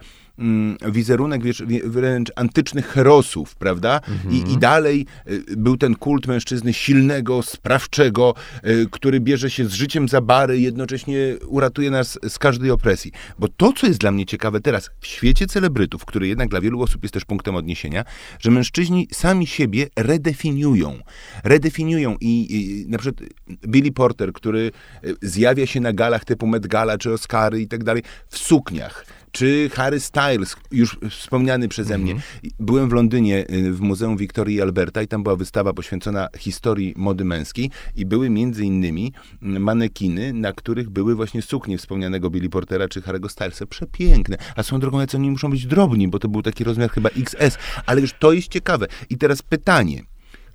[0.91, 4.01] wizerunek wiesz, wie- wręcz antycznych herosów, prawda?
[4.31, 8.33] I, I dalej y, był ten kult mężczyzny silnego, sprawczego,
[8.67, 13.11] y, który bierze się z życiem za bary, jednocześnie uratuje nas z każdej opresji.
[13.39, 16.81] Bo to, co jest dla mnie ciekawe teraz, w świecie celebrytów, który jednak dla wielu
[16.81, 18.03] osób jest też punktem odniesienia,
[18.39, 20.99] że mężczyźni sami siebie redefiniują.
[21.43, 23.29] Redefiniują i, i na przykład
[23.67, 24.71] Billy Porter, który
[25.03, 29.05] y, zjawia się na galach typu Met Gala czy Oscary i tak dalej w sukniach.
[29.31, 32.15] Czy Harry Styles, już wspomniany przeze mnie.
[32.59, 36.93] Byłem w Londynie y, w Muzeum Wiktorii i Alberta i tam była wystawa poświęcona historii
[36.97, 42.49] mody męskiej i były między innymi mm, manekiny, na których były właśnie suknie wspomnianego Billy
[42.49, 43.65] Portera czy Harry'ego Stylesa.
[43.65, 44.37] Przepiękne.
[44.55, 47.57] A swoją drogą, jacy oni muszą być drobni, bo to był taki rozmiar chyba XS.
[47.85, 48.87] Ale wiesz, to jest ciekawe.
[49.09, 50.01] I teraz pytanie,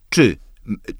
[0.08, 0.36] czy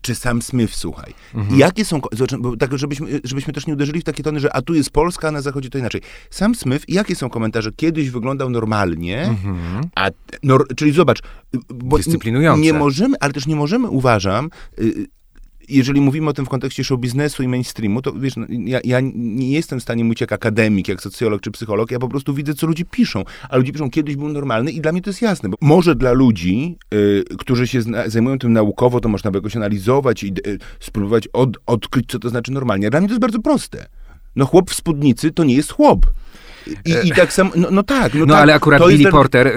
[0.01, 1.15] czy sam Smith, słuchaj.
[1.57, 2.01] Jakie są,
[2.41, 5.29] bo tak, żebyśmy, żebyśmy też nie uderzyli w takie tony, że a tu jest Polska,
[5.29, 6.01] a na zachodzie to inaczej.
[6.31, 7.71] Sam Smith, jakie są komentarze?
[7.77, 9.89] Kiedyś wyglądał normalnie, Mhm.
[9.95, 10.11] a,
[10.43, 11.23] nor, czyli zobacz,
[11.69, 12.61] bo Dyscyplinujące.
[12.63, 15.07] nie możemy, ale też nie możemy, uważam, y,
[15.69, 18.99] jeżeli mówimy o tym w kontekście show biznesu i mainstreamu, to wiesz, no, ja, ja
[19.15, 22.55] nie jestem w stanie mówić jak akademik, jak socjolog czy psycholog, ja po prostu widzę,
[22.55, 23.25] co ludzie piszą.
[23.49, 25.49] A ludzie piszą, kiedyś był normalny i dla mnie to jest jasne.
[25.49, 29.57] Bo może dla ludzi, y, którzy się zna, zajmują tym naukowo, to można by jakoś
[29.57, 32.87] analizować i y, spróbować od, odkryć, co to znaczy normalnie.
[32.87, 33.87] A dla mnie to jest bardzo proste.
[34.37, 36.07] No chłop w spódnicy to nie jest chłop.
[36.85, 38.15] I, i tak samo, no, no tak.
[38.15, 39.53] No, tak, ale akurat Billy Porter,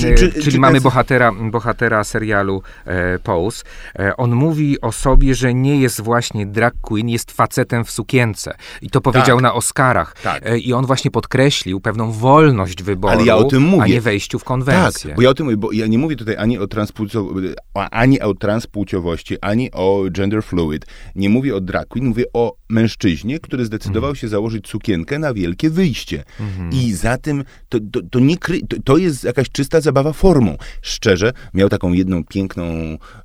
[0.00, 3.64] Czy- czy- czyli czy mamy ten- bohatera, bohatera serialu e, Pose.
[3.98, 8.54] E, on mówi o sobie, że nie jest właśnie drag queen, jest facetem w sukience.
[8.82, 9.42] I to powiedział Tak.
[9.42, 10.14] na Oscarach.
[10.22, 10.46] Tak.
[10.46, 13.82] E, I on właśnie podkreślił pewną wolność wyboru, Ale ja o tym mówię.
[13.82, 15.08] a nie wejściu w konwencję.
[15.10, 17.52] Tak, bo ja o tym mówię, bo ja nie mówię tutaj ani o, transpłcio-
[17.90, 20.86] ani o transpłciowości, ani o gender fluid.
[21.16, 24.16] Nie mówię o drag queen, mówię o mężczyźnie, który zdecydował Mhm.
[24.16, 26.24] się założyć sukienkę na wielkie wyjście.
[26.72, 30.56] I za tym to, to, to nie kry, to, to jest jakaś czysta zabawa formą.
[30.82, 32.64] Szczerze, miał taką jedną piękną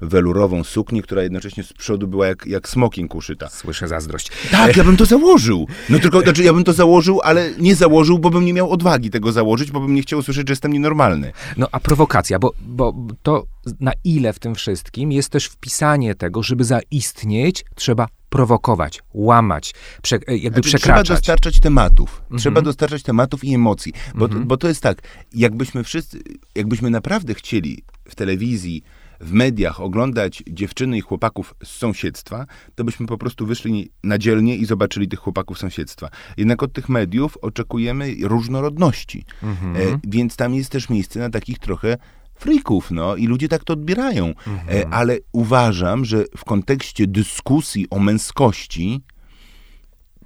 [0.01, 3.49] welurową suknię, która jednocześnie z przodu była jak, jak smoking uszyta.
[3.49, 4.31] Słyszę zazdrość.
[4.51, 5.67] Tak, ja bym to założył.
[5.89, 9.09] No tylko, znaczy ja bym to założył, ale nie założył, bo bym nie miał odwagi
[9.09, 11.31] tego założyć, bo bym nie chciał usłyszeć, że jestem nienormalny.
[11.57, 13.45] No a prowokacja, bo, bo to
[13.79, 18.07] na ile w tym wszystkim jest też wpisanie tego, żeby zaistnieć, trzeba
[18.37, 21.07] prowokować, łamać, prze, e, jakby Znaczy, trzeba przekraczać.
[21.07, 22.21] dostarczać tematów.
[22.21, 22.39] Mhm.
[22.39, 23.93] Trzeba dostarczać tematów i emocji.
[24.15, 25.01] Bo, bo to jest tak,
[25.33, 26.19] jakbyśmy wszyscy,
[26.55, 28.83] jakbyśmy naprawdę chcieli w telewizji,
[29.21, 32.45] w mediach oglądać dziewczyny i chłopaków z sąsiedztwa,
[32.75, 36.09] to byśmy po prostu wyszli na dzielnie i zobaczyli tych chłopaków z sąsiedztwa.
[36.37, 39.25] Jednak od tych mediów oczekujemy różnorodności.
[39.43, 39.75] Mhm.
[39.75, 41.97] E, więc tam jest też miejsce na takich trochę
[42.39, 44.27] frików, no i ludzie tak to odbierają.
[44.27, 44.57] Mhm.
[44.69, 49.01] E, ale uważam, że w kontekście dyskusji o męskości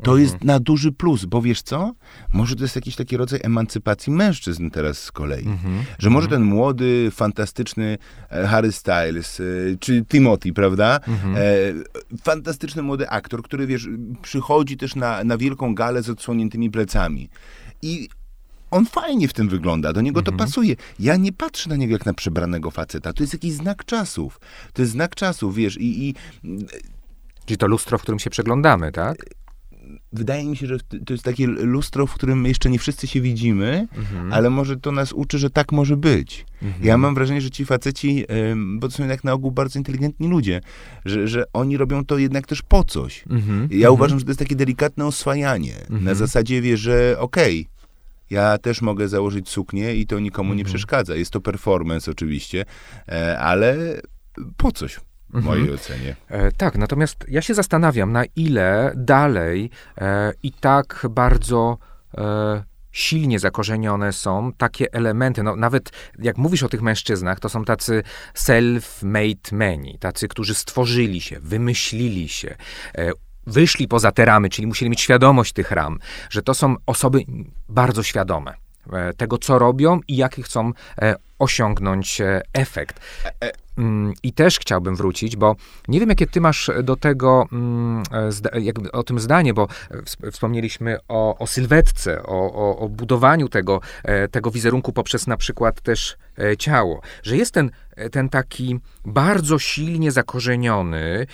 [0.04, 0.20] to Mhm.
[0.22, 1.94] jest na duży plus, bo wiesz co?
[2.34, 5.48] Może to jest jakiś taki rodzaj emancypacji mężczyzn teraz z kolei.
[5.48, 5.84] Mhm.
[6.00, 7.98] Że może ten młody, fantastyczny
[8.30, 9.44] e, Harry Styles, e,
[9.80, 11.00] czy Timothy, prawda?
[11.08, 11.36] Mhm.
[12.24, 13.88] Fantastyczny młody aktor, który, wiesz,
[14.22, 17.30] przychodzi też na, na wielką galę z odsłoniętymi plecami.
[17.82, 18.10] I
[18.72, 20.38] on fajnie w tym wygląda, do niego Mhm.
[20.38, 20.76] to pasuje.
[21.00, 23.14] Ja nie patrzę na niego jak na przebranego faceta.
[23.14, 24.40] To jest jakiś znak czasów.
[24.74, 26.16] To jest znak czasów, wiesz, i, i
[27.46, 29.26] Czyli to lustro, w którym się przeglądamy, tak?
[30.14, 33.88] wydaje mi się, że to jest takie lustro, w którym jeszcze nie wszyscy się widzimy,
[33.98, 34.34] Mhm.
[34.34, 36.46] ale może to nas uczy, że tak może być.
[36.82, 38.26] Ja mam wrażenie, że ci faceci,
[38.78, 40.62] bo to są jednak na ogół bardzo inteligentni ludzie,
[41.06, 43.24] że, że oni robią to jednak też po coś.
[43.30, 43.68] Mhm.
[43.72, 45.76] Ja uważam, że to jest takie delikatne oswajanie.
[45.82, 46.04] Mhm.
[46.04, 47.68] Na zasadzie, wie, że okej,
[48.32, 50.58] ja też mogę założyć suknię i to nikomu Mhm.
[50.58, 51.16] nie przeszkadza.
[51.16, 52.66] Jest to performance oczywiście,
[53.10, 53.76] e, ale
[54.58, 55.46] po coś, w Mhm.
[55.46, 56.16] mojej ocenie.
[56.28, 61.78] E, tak, natomiast ja się zastanawiam, na ile dalej e, i tak bardzo
[62.18, 65.44] e, silnie zakorzenione są takie elementy.
[65.44, 68.04] No, nawet jak mówisz o tych mężczyznach, to są tacy
[68.36, 72.56] self-made meni, tacy, którzy stworzyli się, wymyślili się.
[73.48, 76.00] Wyszli poza te ramy, czyli musieli mieć świadomość tych ram,
[76.30, 77.20] że to są osoby
[77.70, 78.54] bardzo świadome
[78.94, 83.00] e, tego, co robią i jaki chcą e, osiągnąć e, efekt.
[83.78, 85.56] Mm, I też chciałbym wrócić, bo
[85.88, 88.04] nie wiem, jakie ty masz do tego, mm,
[88.54, 92.90] e, jakby o tym zdanie, bo e, ws- wspomnieliśmy o, o sylwetce, o, o, o
[92.90, 93.82] budowaniu tego,
[94.32, 96.18] tego wizerunku poprzez na przykład też
[96.60, 97.72] ciało, że jest ten,
[98.12, 101.28] ten taki bardzo silnie zakorzeniony,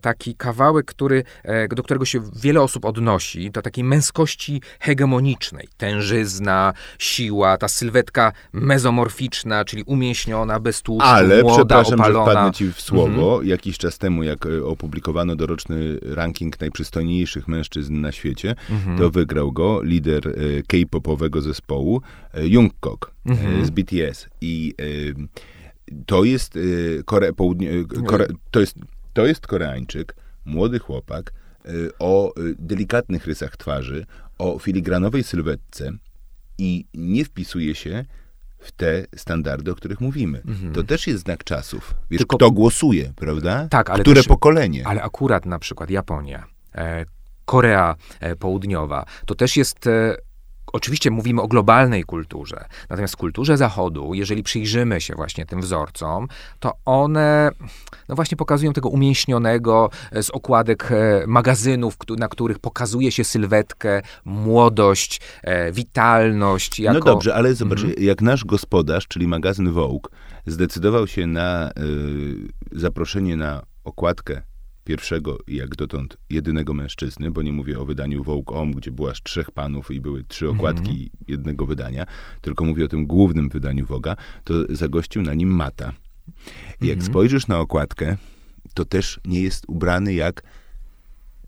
[0.00, 1.24] taki kawałek, który,
[1.68, 5.68] do którego się wiele osób odnosi, do takiej męskości hegemonicznej.
[5.76, 12.30] Tężyzna, siła, ta sylwetka mezomorficzna, czyli umięśniona, bez tłuszczu, Ale młoda, przepraszam, że opalona.
[12.32, 13.42] wpadnę ci w słowo.
[13.42, 18.98] Jakiś czas temu, jak e, opublikowano doroczny ranking najprzystojniejszych mężczyzn na świecie, Mhm.
[18.98, 20.32] to wygrał go lider e,
[20.68, 22.00] K-popowego zespołu
[22.42, 23.66] Jungkook e, Mhm.
[23.66, 24.28] z BTS.
[24.40, 24.74] I
[26.06, 26.58] to jest,
[27.04, 27.70] Kore, południe,
[28.06, 28.76] Kore, to, jest,
[29.12, 31.32] to jest Koreańczyk, młody chłopak
[31.98, 34.06] o delikatnych rysach twarzy,
[34.38, 35.92] o filigranowej sylwetce
[36.58, 38.04] i nie wpisuje się
[38.64, 40.42] w te standardy, o których mówimy.
[40.74, 41.80] To też jest znak czasów.
[41.88, 42.18] Wiesz, Mhm.
[42.18, 43.68] Tylko- kto głosuje, prawda?
[43.70, 44.86] Tak, ale Które też- pokolenie?
[44.86, 47.04] Ale akurat na przykład Japonia, e,
[47.44, 49.86] Korea e, Południowa, to też jest.
[50.74, 56.28] Oczywiście mówimy o globalnej kulturze, natomiast w kulturze Zachodu, jeżeli przyjrzymy się właśnie tym wzorcom,
[56.60, 57.50] to one
[58.08, 59.90] no właśnie pokazują tego umięśnionego
[60.22, 66.78] z okładek e, magazynów, na których pokazuje się sylwetkę, młodość, e, witalność.
[66.80, 66.98] Jako...
[66.98, 68.02] No dobrze, ale zobacz, Mhm.
[68.02, 70.08] jak nasz gospodarz, czyli magazyn Vogue,
[70.46, 71.72] zdecydował się na y,
[72.72, 74.42] zaproszenie na okładkę
[74.84, 79.10] pierwszego i jak dotąd jedynego mężczyzny, bo nie mówię o wydaniu Vogue Om, gdzie było
[79.10, 82.06] aż trzech panów i były trzy okładki jednego wydania,
[82.40, 85.92] tylko mówię o tym głównym wydaniu Voga, to zagościł na nim Mata.
[86.80, 88.16] I jak spojrzysz na okładkę,
[88.74, 90.42] to też nie jest ubrany jak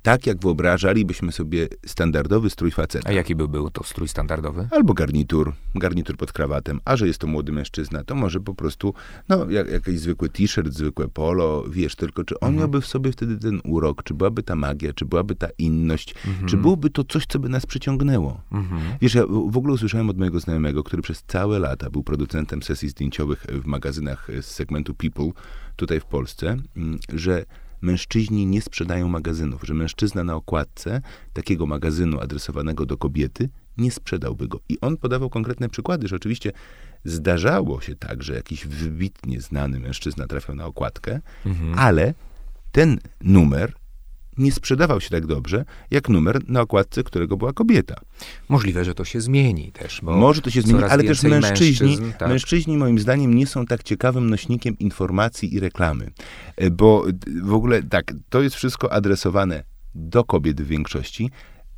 [0.06, 3.08] tak jak wyobrażalibyśmy sobie standardowy strój faceta.
[3.08, 4.68] A jaki by był to strój standardowy?
[4.70, 8.94] Albo garnitur, garnitur pod krawatem, a że jest to młody mężczyzna, to może po prostu,
[9.28, 12.58] no, jak, jakiś zwykły t-shirt, zwykłe polo, wiesz, tylko czy on Mhm.
[12.58, 16.48] miałby w sobie wtedy ten urok, czy byłaby ta magia, czy byłaby ta inność, Mhm.
[16.48, 18.40] czy byłoby to coś, co by nas przyciągnęło.
[19.00, 22.62] Wiesz, ja w w ogóle usłyszałem od mojego znajomego, który przez całe lata był producentem
[22.62, 25.30] sesji zdjęciowych w magazynach z segmentu People
[25.76, 27.44] tutaj w Polsce, mm, że
[27.80, 31.00] mężczyźni nie sprzedają magazynów, że mężczyzna na okładce
[31.32, 34.60] takiego magazynu adresowanego do kobiety nie sprzedałby go.
[34.68, 36.52] I on podawał konkretne przykłady, że oczywiście
[37.04, 41.20] zdarzało się tak, że jakiś wybitnie znany mężczyzna trafiał na okładkę,
[41.76, 42.14] ale
[42.72, 43.72] ten numer
[44.38, 48.00] nie sprzedawał się tak dobrze, jak numer na okładce, którego była kobieta.
[48.48, 50.02] Możliwe, że to się zmieni też.
[50.02, 52.28] Może to się zmieni, ale też mężczyźni, mężczyzn, tak.
[52.28, 56.10] mężczyźni moim zdaniem nie są tak ciekawym nośnikiem informacji i reklamy.
[56.56, 57.04] E, Bo
[57.42, 61.30] w ogóle tak, to jest wszystko adresowane do kobiet w większości.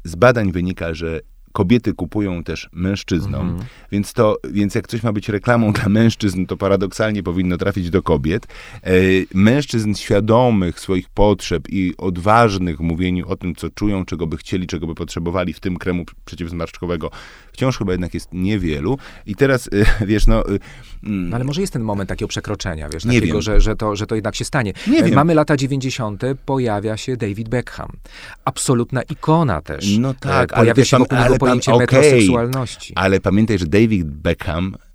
[0.04, 1.20] Z badań wynika, że
[1.58, 3.68] kobiety kupują też mężczyznom, Mhm.
[3.92, 8.02] więc to, więc jak coś ma być reklamą dla mężczyzn, to paradoksalnie powinno trafić do
[8.02, 8.46] kobiet.
[8.82, 8.90] E,
[9.34, 14.66] mężczyzn świadomych swoich potrzeb i odważnych w mówieniu o tym, co czują, czego by chcieli,
[14.66, 17.10] czego by potrzebowali, w tym kremu przeciwzmarszczkowego,
[17.58, 18.98] wciąż chyba jednak jest niewielu.
[19.26, 19.68] I teraz,
[20.00, 20.40] e, wiesz, no...
[20.48, 20.58] e,
[21.04, 23.42] mm, No ale może jest ten moment takiego przekroczenia, wiesz, Nie takiego, wiem.
[23.42, 24.72] Że, że, to, że to jednak się stanie.
[24.86, 25.14] Nie E, wiem.
[25.14, 27.88] Mamy lata 90., pojawia się David Beckham.
[28.44, 29.98] Absolutna ikona też.
[29.98, 31.80] No E, tak, ale Pojawia też się pan- wokół niego ale pan- pojęcie okej.
[31.86, 32.92] metroseksualności.
[32.96, 34.87] Ale pamiętaj, że David Beckham y,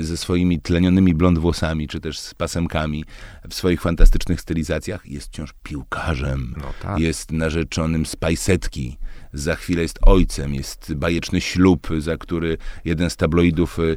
[0.00, 3.04] ze swoimi tlenionymi blond włosami, czy też z pasemkami
[3.50, 6.54] w swoich fantastycznych stylizacjach jest wciąż piłkarzem.
[6.56, 6.98] No tak.
[6.98, 8.98] Jest narzeczonym z pajsetki.
[9.32, 13.96] Za chwilę jest ojcem, jest bajeczny ślub, za który jeden z tabloidów, y,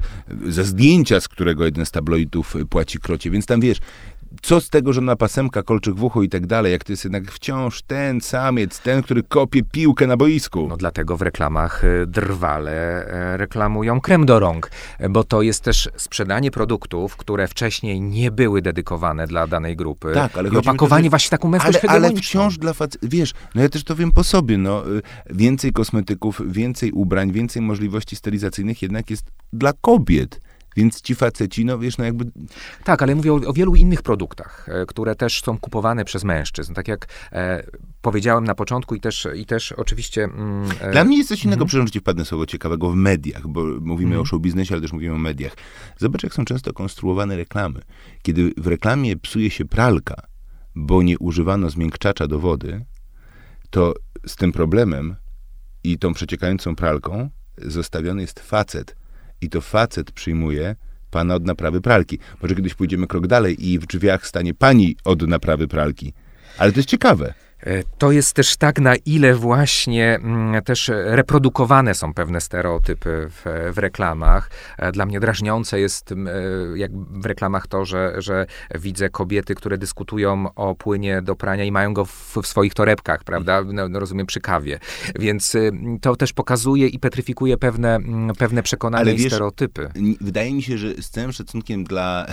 [0.51, 3.31] za zdjęcia, z którego jeden z tabloidów y, płaci krocie.
[3.31, 3.77] Więc tam wiesz,
[4.41, 7.03] co z tego, że ma pasemka, kolczyk w uchu i tak dalej, jak to jest
[7.03, 10.67] jednak wciąż ten samiec, ten, który kopie piłkę na boisku.
[10.69, 15.63] No dlatego w reklamach e, drwale e, reklamują krem do rąk, e, bo to jest
[15.63, 20.11] też sprzedanie produktów, które wcześniej nie były dedykowane dla danej grupy.
[20.13, 23.33] Tak, ale I to, opakowanie że- właśnie taką męskość ale, ale wciąż dla facetów, wiesz,
[23.55, 28.15] no ja też to wiem po sobie, no, y, więcej kosmetyków, więcej ubrań, więcej możliwości
[28.15, 30.39] stylizacyjnych jednak jest dla kobiet.
[30.75, 32.25] Więc ci faceci, no wiesz, no jakby,
[32.83, 36.73] Tak, ale mówię o, o wielu innych produktach, e, które też są kupowane przez mężczyzn.
[36.73, 37.63] Tak jak e,
[38.01, 40.23] powiedziałem na początku i też, i też oczywiście...
[40.23, 43.47] Mm, e, dla mnie jest coś innego, przepraszam, że ci wpadnę słowo ciekawego, w mediach,
[43.47, 45.53] bo mówimy o show biznesie, ale też mówimy o mediach.
[45.97, 47.81] Zobacz, jak są często konstruowane reklamy.
[48.21, 50.15] Kiedy w reklamie psuje się pralka,
[50.75, 52.85] bo nie używano zmiękczacza do wody,
[53.69, 53.93] to
[54.27, 55.15] z tym problemem
[55.83, 58.95] i tą przeciekającą pralką zostawiony jest facet.
[59.43, 60.75] I to facet przyjmuje
[61.11, 62.19] pana od naprawy pralki.
[62.41, 66.13] Może kiedyś pójdziemy krok dalej i w drzwiach stanie pani od naprawy pralki.
[66.57, 67.33] Ale to jest ciekawe.
[67.63, 73.71] E, To jest też tak, na ile właśnie mm, też reprodukowane są pewne stereotypy w,
[73.73, 74.49] w reklamach.
[74.77, 76.15] E, Dla mnie drażniące jest e,
[76.75, 78.45] jak w reklamach to, że, że
[78.75, 83.23] widzę kobiety, które dyskutują o płynie do prania i mają go w, w swoich torebkach,
[83.23, 83.61] prawda?
[83.65, 84.79] No, no rozumiem, przy kawie.
[85.19, 85.71] Więc y,
[86.01, 89.89] to też pokazuje i petryfikuje pewne, mm, pewne przekonania Ale i wiesz, stereotypy.
[89.95, 92.25] N- Wydaje mi się, że z całym szacunkiem dla,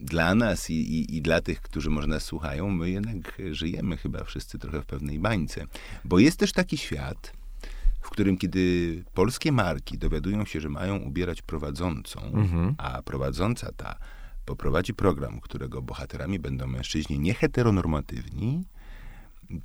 [0.00, 4.24] dla nas i, i, i dla tych, którzy może nas słuchają, my jednak żyjemy chyba
[4.24, 5.66] wszyscy trochę w pewnej bańce.
[6.04, 7.32] Bo jest też taki świat,
[8.00, 12.74] w którym kiedy polskie marki dowiadują się, że mają ubierać prowadzącą, Mhm.
[12.78, 13.96] a prowadząca ta
[14.44, 18.64] poprowadzi program, którego bohaterami będą mężczyźni nieheteronormatywni,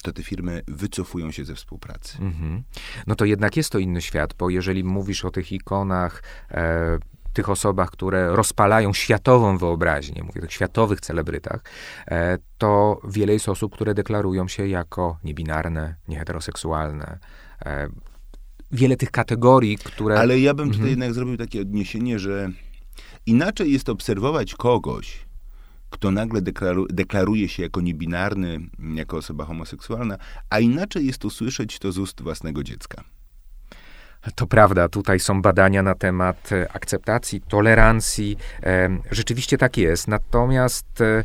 [0.03, 2.17] to te firmy wycofują się ze współpracy.
[2.21, 2.63] Mhm.
[3.07, 6.97] No to jednak jest to inny świat, bo jeżeli mówisz o tych ikonach, e,
[7.35, 11.63] tych osobach, które rozpalają światową wyobraźnię, mówię o tych światowych celebrytach,
[12.07, 17.19] e, to wiele jest osób, które deklarują się jako niebinarne, nieheteroseksualne.
[17.65, 17.87] E,
[18.71, 20.19] wiele tych kategorii, które...
[20.19, 20.89] Ale ja bym tutaj Mhm.
[20.89, 22.49] jednak zrobił takie odniesienie, że
[23.25, 25.25] inaczej jest obserwować kogoś,
[25.89, 28.59] kto nagle deklaru, deklaruje się jako niebinarny,
[28.95, 30.17] jako osoba homoseksualna,
[30.49, 33.03] a inaczej jest usłyszeć to z ust własnego dziecka.
[34.35, 38.37] To prawda, tutaj są badania na temat e, akceptacji, tolerancji.
[38.63, 40.07] E, rzeczywiście tak jest.
[40.07, 41.23] Natomiast e,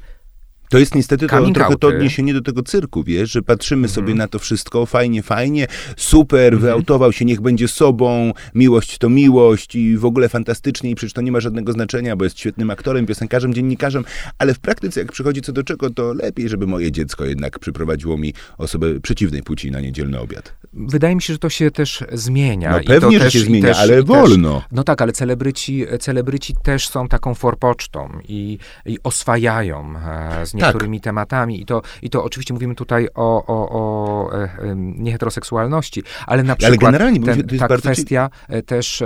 [0.71, 1.97] To jest niestety to, Coming trochę to outy.
[1.97, 3.95] odniesienie do tego cyrku, wiesz, że patrzymy Mhm.
[3.95, 9.75] sobie na to wszystko, fajnie, fajnie, super, wyautował się, niech będzie sobą, miłość to miłość
[9.77, 13.07] i w ogóle fantastycznie i przecież to nie ma żadnego znaczenia, bo jest świetnym aktorem,
[13.07, 14.05] piosenkarzem, dziennikarzem,
[14.39, 18.19] ale w praktyce jak przychodzi co do czego, to lepiej, żeby moje dziecko jednak przyprowadziło
[18.19, 20.55] mi osobę przeciwnej płci na niedzielny obiad.
[20.73, 22.71] Wydaje mi się, że to się też zmienia.
[22.73, 24.63] No pewnie, że też, się zmienia, też, ale wolno.
[24.73, 30.99] no tak, ale celebryci, celebryci też są taką forpocztą i, i oswajają e, z niektórymi
[31.01, 31.05] tak.
[31.05, 31.61] tematami.
[31.61, 36.83] I to, I to oczywiście mówimy tutaj o, o, o e, nieheteroseksualności, ale na przykład
[36.83, 38.63] ale generalnie, ten, ta kwestia ci...
[38.63, 39.03] też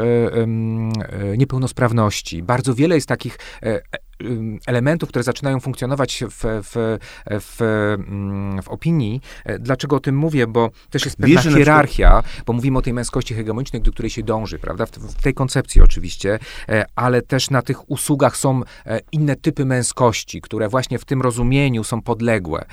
[1.38, 2.42] niepełnosprawności.
[2.42, 3.38] Bardzo wiele jest takich
[4.66, 6.98] elementów, które zaczynają funkcjonować w, w,
[7.40, 9.20] w, mm, w, opinii.
[9.44, 10.46] E, dlaczego o tym mówię?
[10.46, 14.22] Bo też jest pewna Wiesz, hierarchia, bo mówimy o tej męskości hegemonicznej, do której się
[14.22, 14.86] dąży, prawda?
[14.86, 19.64] W, w, tej koncepcji oczywiście, e, ale też na tych usługach są e, inne typy
[19.64, 22.64] męskości, które właśnie w tym rozumieniu są podległe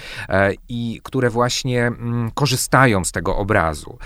[0.69, 3.97] i które właśnie mm, korzystają z tego obrazu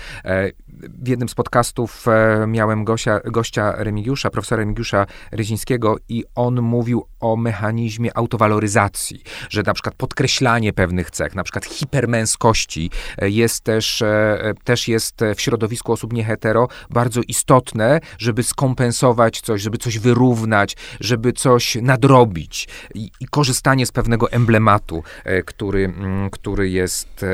[0.76, 7.06] w jednym z podcastów e, miałem gościa, gościa Remigiusza, profesora Remigiusza Ryzińskiego i on mówił
[7.20, 14.02] o mechanizmie autowaloryzacji, że na przykład podkreślanie pewnych cech, na przykład hipermęskości e, jest też,
[14.02, 20.76] e, też jest w środowisku osób niehetero bardzo istotne, żeby skompensować coś, żeby coś wyrównać,
[21.00, 25.02] żeby coś nadrobić i, i korzystanie z pewnego emblematu,
[25.46, 25.94] który,
[26.32, 27.24] który jest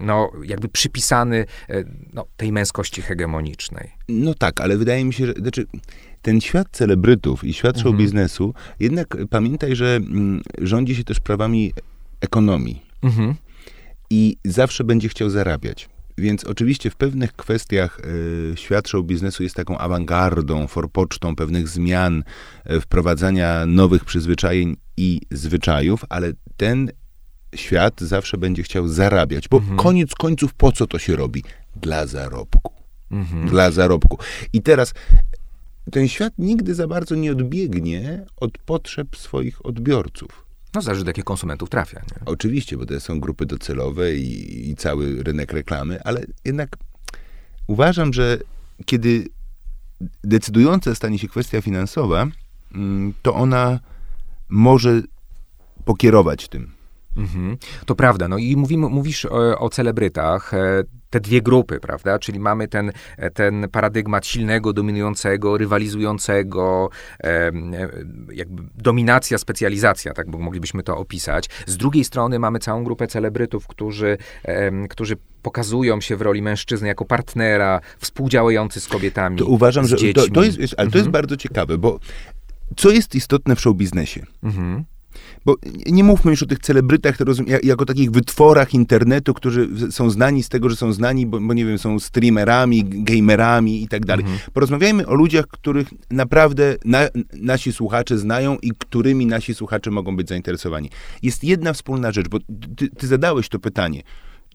[0.00, 1.44] no, jakby przypisany
[2.12, 3.90] no, tej męskości hegemonicznej.
[4.08, 5.66] No tak, ale wydaje mi się, że znaczy,
[6.22, 7.98] ten świat celebrytów i świat show mhm.
[8.04, 11.72] biznesu, jednak pamiętaj, że mm, rządzi się też prawami
[12.20, 12.82] ekonomii.
[13.02, 13.34] Mhm.
[14.10, 15.88] I zawsze będzie chciał zarabiać.
[16.18, 22.24] Więc oczywiście w pewnych kwestiach y, świat show biznesu jest taką awangardą, forpocztą pewnych zmian,
[22.70, 26.90] y, wprowadzania nowych przyzwyczajeń i zwyczajów, ale ten
[27.54, 29.76] świat zawsze będzie chciał zarabiać, bo mhm.
[29.76, 31.44] koniec końców po co to się robi?
[31.76, 32.72] Dla zarobku.
[33.10, 33.48] Mhm.
[33.48, 34.18] Dla zarobku.
[34.52, 34.94] I teraz
[35.92, 40.46] ten świat nigdy za bardzo nie odbiegnie od potrzeb swoich odbiorców.
[40.74, 42.00] No zależy, do jakich konsumentów trafia.
[42.00, 42.24] Nie?
[42.24, 46.76] Oczywiście, bo to są grupy docelowe i, i cały rynek reklamy, ale jednak
[47.66, 48.38] uważam, że
[48.84, 49.28] kiedy
[50.24, 52.26] decydująca stanie się kwestia finansowa,
[52.74, 53.80] mm, to ona
[54.48, 55.02] może
[55.84, 56.75] pokierować tym.
[57.16, 57.56] Mhm.
[57.86, 58.28] To prawda.
[58.28, 62.18] No i mówimy, mówisz o, o celebrytach e, te dwie grupy, prawda?
[62.18, 66.90] Czyli mamy ten, e, ten paradygmat silnego, dominującego, rywalizującego,
[67.24, 67.52] e,
[68.32, 71.48] jakby dominacja, specjalizacja, tak moglibyśmy to opisać.
[71.66, 76.88] Z drugiej strony mamy całą grupę celebrytów, którzy, e, którzy pokazują się w roli mężczyzny
[76.88, 79.38] jako partnera, współdziałający z kobietami.
[79.38, 80.94] To uważam, że to, to, jest, ale to mhm.
[80.94, 81.98] jest bardzo ciekawe, bo
[82.76, 84.26] co jest istotne w show biznesie?
[84.42, 84.84] Mhm
[85.46, 85.56] bo
[85.86, 87.16] nie mówmy już o tych celebrytach,
[87.62, 91.64] jako takich wytworach internetu, którzy są znani z tego, że są znani, bo, bo nie
[91.64, 94.24] wiem, są streamerami, gamerami i tak dalej.
[94.24, 94.40] Mhm.
[94.52, 97.00] Porozmawiajmy o ludziach, których naprawdę na,
[97.32, 100.90] nasi słuchacze znają i którymi nasi słuchacze mogą być zainteresowani.
[101.22, 102.38] Jest jedna wspólna rzecz, bo
[102.76, 104.02] ty, ty zadałeś to pytanie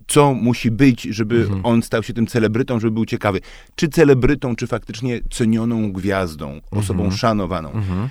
[0.08, 1.66] co musi być, żeby mhm.
[1.66, 3.40] on stał się tym celebrytą, żeby był ciekawy.
[3.76, 7.18] Czy celebrytą, czy faktycznie cenioną gwiazdą, osobą mhm.
[7.18, 7.72] szanowaną.
[7.72, 8.10] Mhm.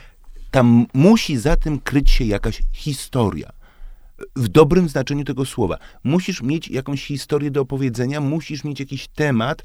[0.51, 3.51] Tam musi za tym kryć się jakaś historia.
[4.37, 5.79] W dobrym znaczeniu tego słowa.
[6.05, 9.63] Musisz mieć jakąś historię do opowiedzenia, musisz mieć jakiś temat,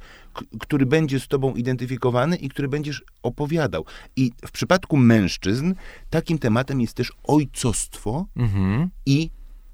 [0.60, 3.86] który będzie z tobą identyfikowany i który będziesz opowiadał.
[4.16, 5.74] I w przypadku mężczyzn
[6.10, 8.90] takim tematem jest też ojcostwo mhm.
[9.06, 9.30] i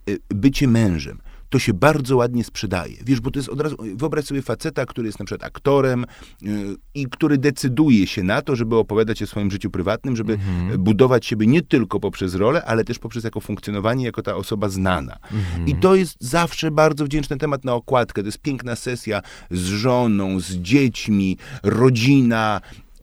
[0.10, 1.22] y, bycie mężem
[1.52, 2.96] to się bardzo ładnie sprzedaje.
[3.06, 6.06] Wiesz, bo to jest od razu, wyobraź sobie faceta, który jest na przykład aktorem
[6.42, 10.84] yy, i który decyduje się na to, żeby opowiadać o swoim życiu prywatnym, żeby mhm.
[10.84, 15.18] budować siebie nie tylko poprzez rolę, ale też poprzez jako funkcjonowanie, jako ta osoba znana.
[15.24, 15.68] Mhm.
[15.68, 18.22] I to jest zawsze bardzo wdzięczny temat na okładkę.
[18.22, 22.62] To jest piękna sesja z żoną, z dziećmi, rodzina,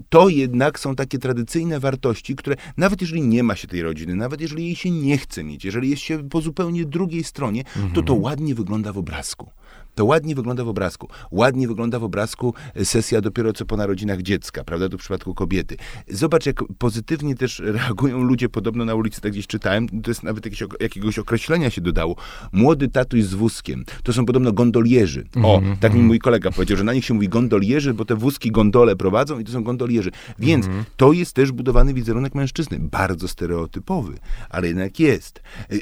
[0.08, 4.40] to jednak są takie tradycyjne wartości, które nawet jeżeli nie ma się tej rodziny, nawet
[4.40, 8.12] jeżeli jej się nie chce mieć, jeżeli jest się po zupełnie drugiej stronie, to to
[8.12, 8.22] mhm.
[8.22, 9.50] ładnie wygląda w obrazku.
[9.98, 11.08] To ładnie wygląda w obrazku.
[11.30, 15.76] Ładnie wygląda w obrazku sesja dopiero co po narodzinach dziecka, prawda, to w przypadku kobiety.
[16.08, 20.44] Zobacz, jak pozytywnie też reagują ludzie, podobno na ulicy, tak gdzieś czytałem, to jest nawet
[20.44, 22.16] jakieś, jakiegoś określenia się dodało.
[22.52, 23.84] Młody tatuś z wózkiem.
[24.02, 25.26] To są podobno gondolierzy.
[25.42, 25.78] O, mm -hmm.
[25.78, 28.96] tak mi mój kolega powiedział, że na nich się mówi gondolierzy, bo te wózki gondole
[28.96, 30.10] prowadzą i to są gondolierzy.
[30.38, 30.84] Więc mm -hmm.
[30.96, 32.78] to jest też budowany wizerunek mężczyzny.
[32.78, 34.18] Bardzo stereotypowy,
[34.50, 35.42] ale jednak jest.
[35.72, 35.80] Y, y,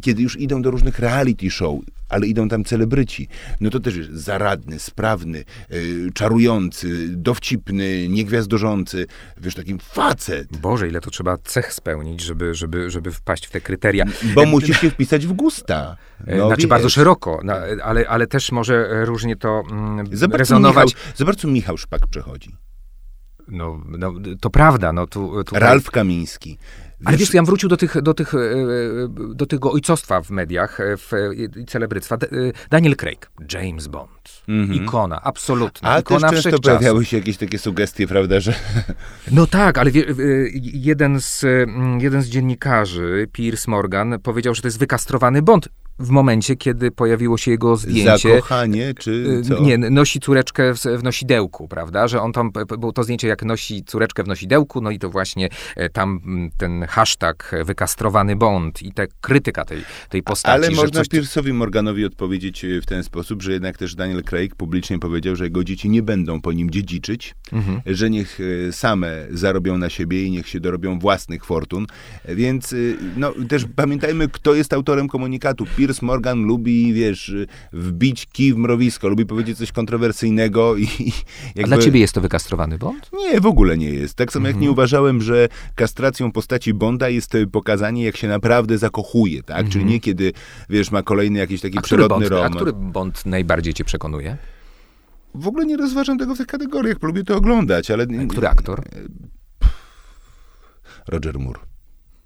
[0.00, 1.80] kiedy już idą do różnych reality show,
[2.14, 3.28] ale idą tam celebryci,
[3.60, 10.56] no to też jest zaradny, sprawny, yy, czarujący, dowcipny, niegwiazdorzący, wiesz, takim facet.
[10.56, 14.04] Boże, ile to trzeba cech spełnić, żeby, żeby, żeby wpaść w te kryteria.
[14.34, 15.96] Bo musisz się wpisać w gusta.
[16.26, 16.70] E, no, znaczy wiesz.
[16.70, 20.94] bardzo szeroko, no, ale, ale też może różnie to mm, zobacz, rezonować.
[20.94, 22.56] Michał, zobacz, co Michał Szpak przechodzi.
[23.48, 24.92] No, no, to prawda.
[24.92, 25.60] No, tu, tutaj...
[25.60, 26.58] Ralf Kamiński.
[27.04, 28.38] Ale wiesz, ja bym wrócił do, tych, do, tych, e,
[29.34, 30.96] do tego ojcostwa w mediach, e,
[31.34, 32.14] i celebryctwa.
[32.16, 32.18] E,
[32.70, 38.06] Daniel Craig, James Bond, ikona, absolutna, A ikona też często pojawiały się jakieś takie sugestie,
[38.06, 38.54] prawda, że
[39.30, 40.04] No tak, ale wie,
[40.58, 46.10] jeden, z, mm, jeden z dziennikarzy, Piers Morgan, powiedział, że to jest wykastrowany Bond w
[46.10, 48.28] momencie, kiedy pojawiło się jego zdjęcie.
[48.28, 49.60] zakochanie, czy y, co?
[49.62, 52.08] Nie, nosi córeczkę w, w nosidełku, prawda?
[52.08, 55.48] Że on tam, było to zdjęcie, jak nosi córeczkę w nosidełku, no i to właśnie
[55.76, 56.20] e, tam
[56.56, 60.52] ten hashtag e, wykastrowany Bond i ta krytyka tej, tej postaci.
[60.54, 64.54] Ale można coś, Pierce'owi Morganowi odpowiedzieć e, w ten sposób, że jednak też Daniel Craig
[64.54, 67.80] publicznie powiedział, że jego dzieci nie będą po nim dziedziczyć, Mhm.
[67.86, 68.38] że niech
[68.68, 71.86] e, same zarobią na siebie i niech się dorobią własnych fortun.
[72.24, 72.76] E, Więc e,
[73.16, 75.66] no, też pamiętajmy, kto jest autorem komunikatu.
[75.86, 81.12] Pierce Morgan lubi, wiesz, e, wbić kij w mrowisko, lubi powiedzieć coś kontrowersyjnego i i
[81.12, 81.62] A jakby...
[81.64, 83.10] dla ciebie jest to wykastrowany Bond?
[83.12, 84.14] Nie, w ogóle nie jest.
[84.14, 84.62] Tak samo jak Mhm.
[84.62, 89.68] nie uważałem, że kastracją postaci Bonda jest e, pokazanie, jak się naprawdę zakochuje, tak?
[89.68, 90.32] Czyli nie kiedy,
[90.70, 91.78] wiesz, ma kolejny jakiś taki Mhm.
[91.78, 94.36] A przyrodny Bond, a który Bond najbardziej cię przekonuje?
[95.34, 98.06] W ogóle nie rozważam tego w tych kategoriach, lubię to oglądać, ale...
[98.28, 98.82] Który aktor?
[101.08, 101.60] Roger Moore.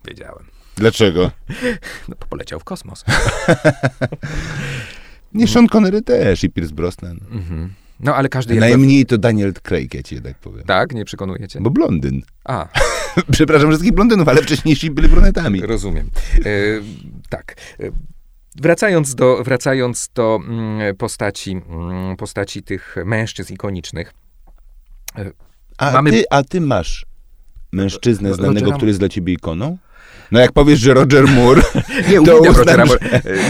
[0.09, 0.45] Wiedziałem.
[0.79, 1.31] Dlaczego?
[2.09, 3.05] No, bo poleciał w kosmos.
[5.35, 7.21] Nie, Sean Connery też i Pierce Brosnan.
[7.31, 7.73] Mhm.
[8.01, 8.69] No, ale każdy jakby...
[8.69, 10.65] Najmniej to Daniel Craig, ja ci jednak powiem.
[10.65, 11.61] Tak, nie przekonujecie?
[11.61, 12.23] Bo blondyn.
[12.45, 12.69] A,
[13.33, 15.61] Przepraszam wszystkich blondynów, ale wcześniejsi byli brunetami.
[15.61, 16.11] rozumiem.
[16.39, 16.41] E,
[17.29, 17.57] tak.
[17.81, 17.91] E,
[18.57, 24.15] Wracając do, wracając do mm, postaci, mm, postaci tych mężczyzn ikonicznych.
[25.79, 27.07] A, Mamy- ty, a ty masz
[27.73, 29.79] mężczyznę znanego, Rogera- który jest dla ciebie ikoną?
[30.33, 31.63] No jak powiesz, że Roger Moore,
[32.11, 33.01] Nie, to uwielbiam uznam, Rogera Moora.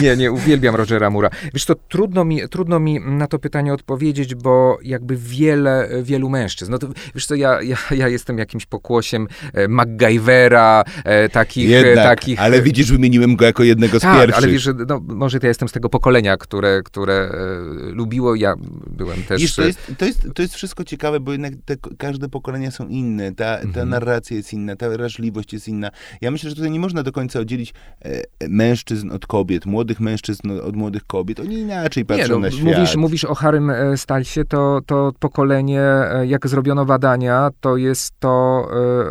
[0.02, 1.30] Nie, nie, uwielbiam Rogera Mura.
[1.54, 6.72] Wiesz to trudno mi, trudno mi na to pytanie odpowiedzieć, bo jakby wiele, wielu mężczyzn.
[6.72, 11.70] No to, wiesz co, ja, ja, ja jestem jakimś pokłosiem e, MacGyvera, e, takich...
[11.70, 14.38] e, Jednak, takich ale widzisz, wymieniłem go jako jednego z tak, pierwszych.
[14.44, 18.54] ale wiesz, że no, może ja jestem z tego pokolenia, które, które e, lubiło, ja
[18.90, 19.42] byłem też...
[19.42, 22.88] Wiesz, to, jest, to, jest, to jest wszystko ciekawe, bo jednak te, każde pokolenia są
[22.88, 23.88] inne, ta, ta Mhm.
[23.88, 25.90] narracja jest inna, ta wrażliwość jest inna.
[26.20, 30.50] Ja myślę, że tutaj nie można do końca oddzielić e, mężczyzn od kobiet, młodych mężczyzn
[30.50, 31.40] od młodych kobiet.
[31.40, 32.64] Oni inaczej patrzą no, na świat.
[32.64, 38.12] mówisz, mówisz o Harrym e, Stylsie, to, to pokolenie, e, jak zrobiono badania, to jest
[38.18, 38.38] to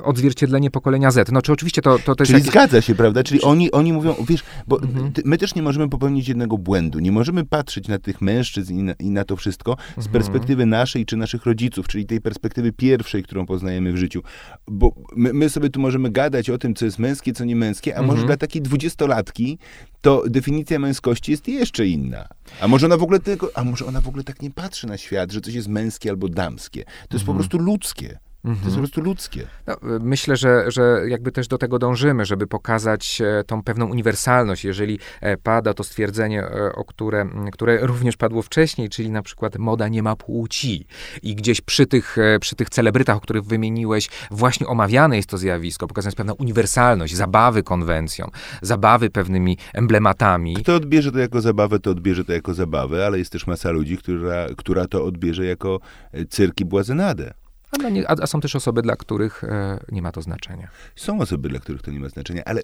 [0.04, 1.32] odzwierciedlenie pokolenia Z.
[1.32, 2.52] No czy oczywiście to, to, to Czyli jakieś...
[2.52, 3.24] zgadza się, prawda?
[3.24, 5.12] Czyli oni, oni mówią, wiesz, bo Mhm.
[5.26, 7.00] my też nie możemy popełnić jednego błędu.
[7.00, 10.14] Nie możemy patrzeć na tych mężczyzn i na, i na to wszystko z Mhm.
[10.14, 14.22] perspektywy naszej czy naszych rodziców, czyli tej perspektywy pierwszej, którą poznajemy w życiu.
[14.68, 17.98] Bo my, my sobie tu możemy gadać o tym, co jest męskie, co nie męskie,
[17.98, 18.28] a może Mhm.
[18.28, 19.58] dla takiej dwudziestolatki
[20.02, 22.28] to definicja męskości jest jeszcze inna.
[22.62, 24.98] A może ona w ogóle tylko, a może ona w ogóle tak nie patrzy na
[24.98, 26.84] świat, że coś jest męskie albo damskie.
[26.84, 27.38] To jest po Mhm.
[27.38, 28.18] prostu ludzkie.
[28.56, 29.48] To jest po prostu ludzkie.
[29.68, 34.66] No, myślę, że, że jakby też do tego dążymy, żeby pokazać e, tą pewną uniwersalność.
[34.66, 39.58] Jeżeli e, pada to stwierdzenie, e, o które, które również padło wcześniej, czyli na przykład
[39.58, 40.88] moda nie ma płci.
[41.24, 45.88] I gdzieś przy tych, przy tych celebrytach, o których wymieniłeś, właśnie omawiane jest to zjawisko,
[45.88, 48.30] pokazana jest pewna uniwersalność, zabawy konwencją,
[48.62, 50.54] zabawy pewnymi emblematami.
[50.54, 53.98] Kto odbierze to jako zabawę, to odbierze to jako zabawę, ale jest też masa ludzi,
[53.98, 55.80] która, która to odbierze jako
[56.12, 57.34] e, cyrk i błazenadę.
[57.78, 60.68] A, dla nie, a, a są też osoby, dla których e, nie ma to znaczenia.
[60.96, 62.62] Są osoby, dla których to nie ma znaczenia, ale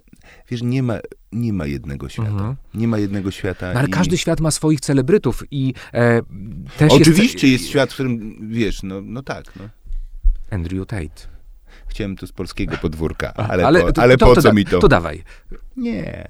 [0.50, 0.98] wiesz, nie ma,
[1.32, 2.30] nie ma jednego świata.
[2.30, 2.56] Mhm.
[2.74, 3.72] Nie ma jednego świata.
[3.72, 3.90] No, ale i...
[3.90, 6.22] każdy świat ma swoich celebrytów i e,
[6.78, 7.60] też Oczywiście jest...
[7.62, 9.68] jest świat, w którym, wiesz, no, no tak, no.
[10.50, 11.34] Andrew Tate.
[11.86, 14.64] Chciałem to z polskiego podwórka, ale, po, to- ale to- po to co da- mi
[14.64, 14.78] to?
[14.78, 15.22] To dawaj.
[15.76, 16.28] Nie.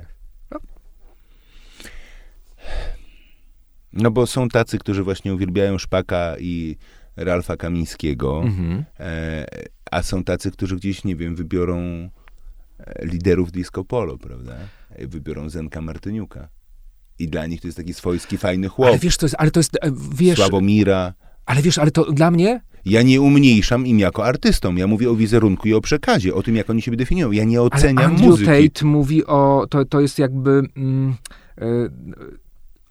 [3.93, 6.77] No bo są tacy, którzy właśnie uwielbiają Szpaka i
[7.17, 8.85] Ralfa Kamińskiego, Mhm.
[9.01, 9.47] e,
[9.91, 11.79] a są tacy, którzy gdzieś, nie wiem, wybiorą
[12.79, 14.55] e, liderów disco polo, prawda?
[14.91, 16.49] E, Wybiorą Zenka Martyniuka.
[17.19, 18.89] I dla nich to jest taki swojski, fajny chłop.
[18.89, 21.15] Ale wiesz, to jest, ale to jest, e, wiesz, Sławomira.
[21.47, 24.79] ale wiesz, ale to dla mnie, Ja nie umniejszam im jako artystom.
[24.79, 27.33] Ja mówię o wizerunku i o przekazie, o tym, jak oni siebie definiują.
[27.33, 28.71] Ja nie ale oceniam Andrew muzyki.
[28.71, 31.15] Tate mówi o, to, to jest jakby, mm,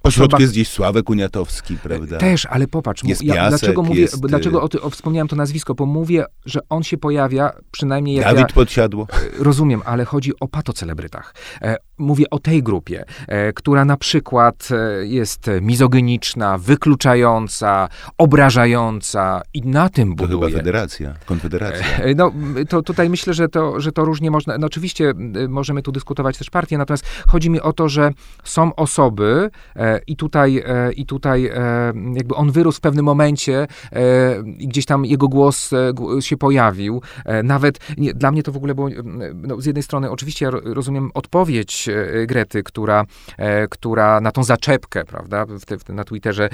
[0.03, 2.17] Po środku osoba- jest gdzieś Sławek Uniatowski, prawda?
[2.17, 5.27] Też, ale popatrz, Jest ja, Piasek, dlaczego mówię, jest, bo dlaczego y- o, o, wspomniałem
[5.27, 9.07] to nazwisko, bo mówię, że on się pojawia, przynajmniej jak Dawid ja, Podsiadło.
[9.39, 11.35] rozumiem, ale chodzi o patocelebrytach.
[11.61, 19.61] E, mówię o tej grupie, e, która na przykład e, jest mizogyniczna, wykluczająca, obrażająca i
[19.61, 20.55] na tym To chyba buduje.
[20.57, 21.85] federacja, konfederacja.
[21.97, 22.31] E, No,
[22.69, 24.57] to tutaj myślę, że to, że to różnie można.
[24.57, 28.11] No oczywiście y, możemy tu dyskutować też partie, natomiast chodzi mi o to, że
[28.43, 30.63] są osoby, e, I tutaj,
[30.95, 31.51] i tutaj
[32.13, 33.67] jakby on wyrósł w pewnym momencie
[34.57, 35.71] i gdzieś tam jego głos
[36.19, 37.01] się pojawił.
[37.43, 38.89] Nawet nie, dla mnie to w ogóle było,
[39.33, 41.89] no, z jednej strony oczywiście ja rozumiem odpowiedź
[42.27, 43.05] Grety, która,
[43.69, 45.45] która na tą zaczepkę, prawda,
[45.89, 46.49] na Twitterze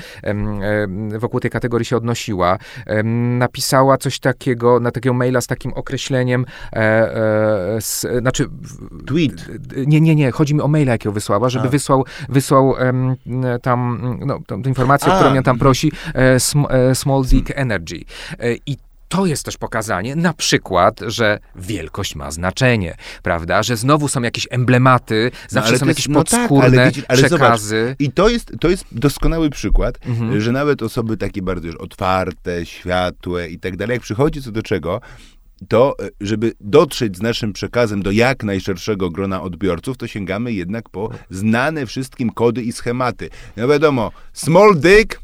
[1.17, 2.57] wokół tej kategorii się odnosiła.
[3.37, 6.45] Napisała coś takiego, na takiego maila z takim określeniem,
[7.79, 8.45] z, znaczy...
[9.07, 9.49] Tweet.
[9.87, 11.71] Nie, nie, nie, chodzi mi o maila, jakiego wysłała, żeby A.
[11.71, 12.75] wysłał, wysłał
[13.61, 15.15] tam, no, tą, tą informację, A.
[15.15, 17.99] którą mnie tam prosi, e, Small Dick Energy.
[18.39, 18.77] E, I
[19.09, 23.63] to jest też pokazanie, na przykład, że wielkość ma znaczenie, prawda?
[23.63, 27.23] Że znowu są jakieś emblematy, no, zawsze są jakieś podskórne no tak, ale, wiecie, ale
[27.23, 27.83] przekazy.
[27.83, 30.41] Zobacz, I to jest, to jest doskonały przykład, mhm.
[30.41, 34.63] że nawet osoby takie bardzo już otwarte, światłe i tak dalej, jak przychodzi co do
[34.63, 35.01] czego,
[35.67, 40.89] to, e, żeby dotrzeć z naszym przekazem do jak najszerszego grona odbiorców, to sięgamy jednak
[40.89, 43.29] po znane wszystkim kody i schematy.
[43.57, 45.21] No wiadomo, small dick,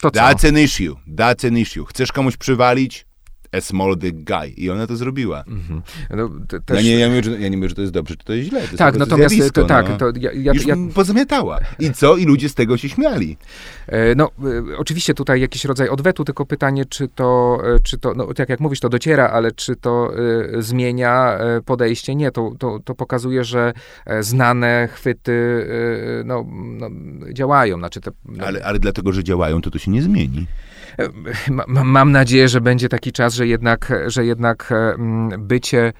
[0.00, 0.20] to co?
[0.20, 0.96] That's an issue.
[1.08, 1.84] That's an issue.
[1.84, 3.07] Chcesz komuś przywalić?
[3.52, 4.48] A small dick guy.
[4.56, 5.42] I ona to zrobiła.
[5.42, 5.80] Mm-hmm.
[6.16, 6.76] No, to też...
[6.76, 8.48] ja, nie, ja, mówię, że, ja nie mówię, że to jest dobrze, czy to jest
[8.48, 8.68] źle.
[8.68, 9.96] To tak, natomiast to, tak, no.
[9.96, 10.76] to ja, ja, Już ja...
[10.94, 11.58] pozamiatała.
[11.78, 12.16] I co?
[12.16, 13.36] I ludzie z tego się śmiali.
[13.86, 14.30] E, no,
[14.72, 18.48] e, oczywiście tutaj jakiś rodzaj odwetu, tylko pytanie, czy to, e, czy to no, tak
[18.48, 20.12] jak mówisz, to dociera, ale czy to
[20.58, 22.14] y, zmienia podejście?
[22.14, 23.72] Nie, to, to, to pokazuje, że
[24.20, 26.90] znane chwyty y, no, no,
[27.32, 27.78] działają.
[27.78, 28.46] Znaczy te, no...
[28.46, 30.46] ale, ale dlatego, że działają, to to się nie zmieni
[31.66, 34.70] mam nadzieję, że będzie taki czas, że jednak, że jednak
[35.38, 35.92] bycie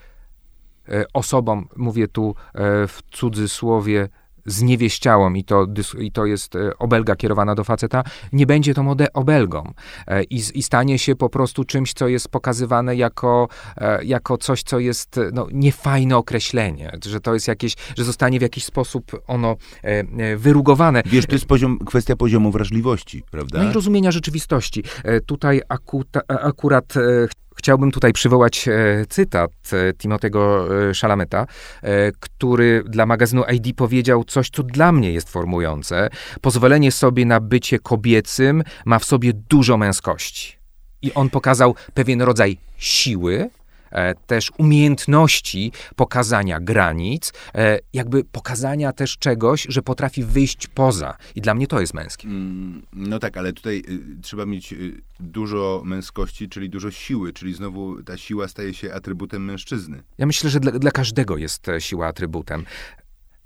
[0.89, 4.09] e, osobą, mówię tu e, w cudzysłowie,
[4.45, 5.67] zniewieściałą i to,
[5.99, 9.73] i to jest e, obelga kierowana do faceta, nie będzie to mode obelgą
[10.07, 14.63] e, I, i stanie się po prostu czymś, co jest pokazywane jako, e, jako coś,
[14.63, 19.55] co jest no, niefajne określenie, że to jest jakieś, że zostanie w jakiś sposób ono
[20.37, 21.01] wyrugowane.
[21.05, 23.63] Wiesz, to jest poziom, kwestia poziomu wrażliwości, prawda?
[23.63, 24.83] No i rozumienia rzeczywistości.
[25.25, 26.93] Tutaj akuta, akurat
[27.59, 31.45] Chciałbym tutaj przywołać e, cytat e, Timotego e, Szalameta,
[32.19, 36.09] który dla magazynu ID powiedział coś, co dla mnie jest formujące.
[36.41, 40.57] Pozwolenie sobie na bycie kobiecym ma w sobie dużo męskości.
[41.01, 43.58] I on pokazał pewien rodzaj siły, E,
[44.27, 51.17] też umiejętności pokazania granic, e, jakby pokazania też czegoś, że potrafi wyjść poza.
[51.35, 52.27] I dla mnie to jest męskie.
[52.27, 57.53] Mm, no tak, ale tutaj y, trzeba mieć y, dużo męskości, czyli dużo siły, czyli
[57.53, 60.03] znowu ta siła staje się atrybutem mężczyzny.
[60.17, 62.65] Ja myślę, że dla, dla każdego jest e, siła atrybutem.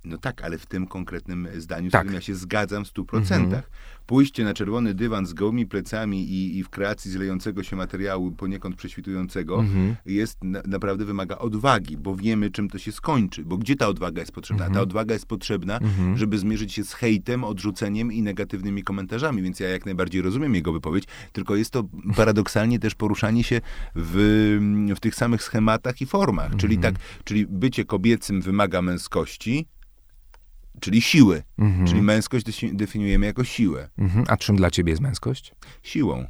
[0.06, 2.00] No tak, ale w tym konkretnym zdaniu, tak.
[2.00, 3.64] z którym ja się zgadzam w stu procentach.
[3.66, 3.74] Mhm
[4.06, 8.76] pójście na czerwony dywan z gołymi plecami i, i w kreacji zlejącego się materiału poniekąd
[8.76, 9.96] prześwitującego mhm.
[10.06, 13.44] jest na, naprawdę wymaga odwagi, bo wiemy, czym to się skończy.
[13.46, 14.66] Bo gdzie ta odwaga jest potrzebna?
[14.66, 14.76] Mhm.
[14.76, 16.18] Ta odwaga jest potrzebna, mhm.
[16.18, 20.74] żeby zmierzyć się z hejtem, odrzuceniem i negatywnymi komentarzami, więc ja jak najbardziej rozumiem jego
[20.74, 21.84] wypowiedź, tylko jest to
[22.16, 23.62] paradoksalnie też poruszanie się
[23.96, 26.56] w, w tych samych schematach i formach.
[26.56, 29.68] Czyli tak, czyli bycie kobiecym wymaga męskości,
[30.80, 31.44] czyli siły.
[31.58, 31.88] Mhm.
[31.88, 33.90] Czyli męskość definiujemy jako siłę.
[33.98, 34.26] Mhm.
[34.28, 35.56] A czym dla ciebie jest męskość?
[35.84, 36.26] Siłą.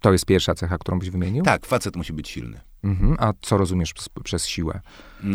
[0.00, 1.44] To jest pierwsza cecha, którą byś wymienił?
[1.44, 2.60] Tak, facet musi być silny.
[2.84, 3.16] Mhm.
[3.18, 4.80] A co rozumiesz przez, przez siłę?
[5.24, 5.26] E,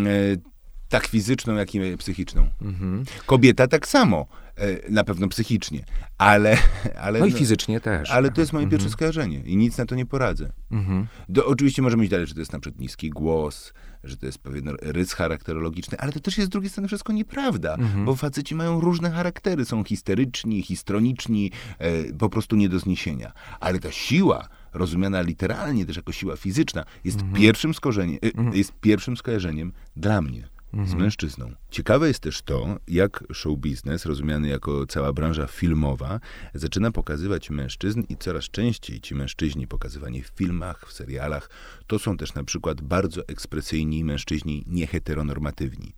[0.89, 2.49] tak fizyczną, jak i psychiczną.
[2.61, 3.03] Mhm.
[3.25, 5.85] Kobieta tak samo, e, na pewno psychicznie,
[6.17, 6.57] ale...
[7.05, 8.11] ale no i fizycznie też.
[8.11, 8.71] Ale to jest moje mhm.
[8.71, 10.51] pierwsze skojarzenie i nic na to nie poradzę.
[10.71, 11.07] Mhm.
[11.29, 13.73] Do, oczywiście możemy iść dalej, że to jest na przykład niski głos,
[14.05, 17.73] że to jest pewien rys charakterologiczny, ale to też jest z drugiej strony wszystko nieprawda,
[17.73, 18.05] mhm.
[18.05, 23.31] bo faceci mają różne charaktery, są histeryczni, histrioniczni, e, po prostu nie do zniesienia.
[23.59, 27.41] Ale ta siła, rozumiana literalnie też jako siła fizyczna, jest, mhm.
[27.41, 28.55] pierwszym, skorzenie, e, mhm.
[28.55, 31.01] jest pierwszym skojarzeniem dla mnie z mhm.
[31.01, 31.51] mężczyzną.
[31.69, 36.19] Ciekawe jest też to, jak show biznes, rozumiany jako cała branża filmowa,
[36.53, 41.49] zaczyna pokazywać mężczyzn i coraz częściej ci mężczyźni pokazywani w filmach, w serialach,
[41.87, 45.93] to są też na przykład bardzo ekspresyjni mężczyźni nieheteronormatywni.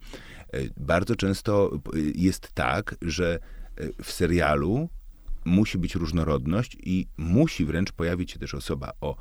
[0.54, 3.40] E, bardzo często e, jest tak, że
[3.76, 4.90] e, w serialu
[5.46, 9.16] musi być różnorodność i musi wręcz pojawić się też osoba o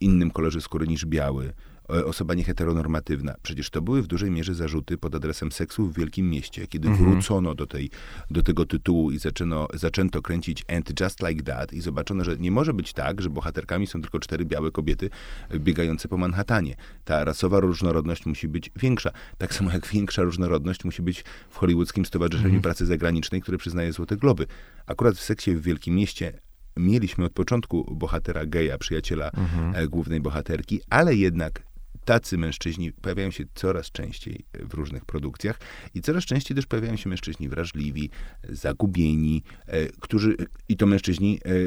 [0.00, 1.52] innym kolorze skóry niż biały,
[1.88, 3.34] osoba nieheteronormatywna.
[3.42, 6.66] Przecież to były w dużej mierze zarzuty pod adresem seksu w wielkim mieście.
[6.66, 7.10] Kiedy mhm.
[7.10, 7.90] wrócono do, tej,
[8.30, 12.50] do tego tytułu i zaczęno, zaczęto kręcić And Just Like That i zobaczono, że nie
[12.50, 15.10] może być tak, że bohaterkami są tylko cztery białe kobiety
[15.54, 16.76] biegające po Manhattanie.
[17.04, 19.10] Ta rasowa różnorodność musi być większa.
[19.38, 22.62] Tak samo jak większa różnorodność musi być w Hollywoodzkim Stowarzyszeniu mhm.
[22.62, 24.46] Pracy Zagranicznej, które przyznaje Złote Globy.
[24.86, 26.32] Akurat w seksie w wielkim mieście
[26.78, 29.74] mieliśmy od początku bohatera geja, przyjaciela mhm.
[29.74, 31.62] E, głównej bohaterki, ale jednak
[32.08, 35.58] tacy mężczyźni pojawiają się coraz częściej w różnych produkcjach
[35.94, 38.10] i coraz częściej też pojawiają się mężczyźni wrażliwi,
[38.48, 40.36] zagubieni, e, którzy,
[40.68, 41.62] i to mężczyźni e, e,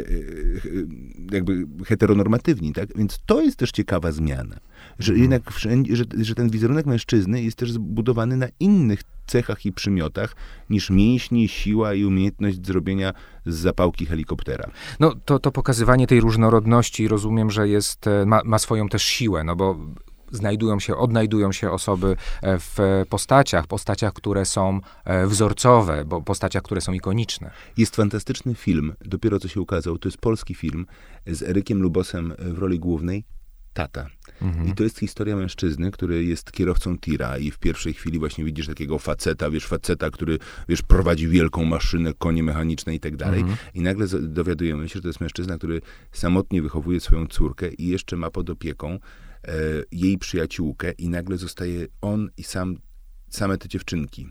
[1.32, 2.98] jakby heteronormatywni, tak?
[2.98, 4.60] Więc to jest też ciekawa zmiana,
[5.00, 5.22] że mhm.
[5.22, 10.36] jednak wszędzie, że, że ten wizerunek mężczyzny jest też zbudowany na innych cechach i przymiotach
[10.70, 13.14] niż mięśnie, siła i umiejętność zrobienia
[13.46, 14.72] z zapałki helikoptera.
[15.00, 19.56] No to, to pokazywanie tej różnorodności rozumiem, że jest, ma, ma swoją też siłę, no
[19.56, 19.78] bo
[20.32, 26.64] znajdują się, odnajdują się osoby e, w postaciach, postaciach, które są e, wzorcowe, bo postaciach,
[26.64, 27.52] które są ikoniczne.
[27.78, 30.86] Jest fantastyczny film, dopiero co się ukazał, to jest polski film
[31.28, 33.24] z Erykiem Lubosem w roli głównej,
[33.74, 34.08] Tata.
[34.42, 34.68] Mhm.
[34.68, 38.68] I to jest historia mężczyzny, który jest kierowcą tira i w pierwszej chwili właśnie widzisz
[38.68, 43.40] takiego faceta, wiesz, faceta, który, wiesz, prowadzi wielką maszynę, konie mechaniczne i tak dalej.
[43.40, 43.58] Mhm.
[43.74, 48.18] I nagle dowiadujemy się, że to jest mężczyzna, który samotnie wychowuje swoją córkę i jeszcze
[48.18, 49.00] ma pod opieką
[49.92, 52.78] jej przyjaciółkę i nagle zostaje on i sam,
[53.30, 54.30] same te dziewczynki.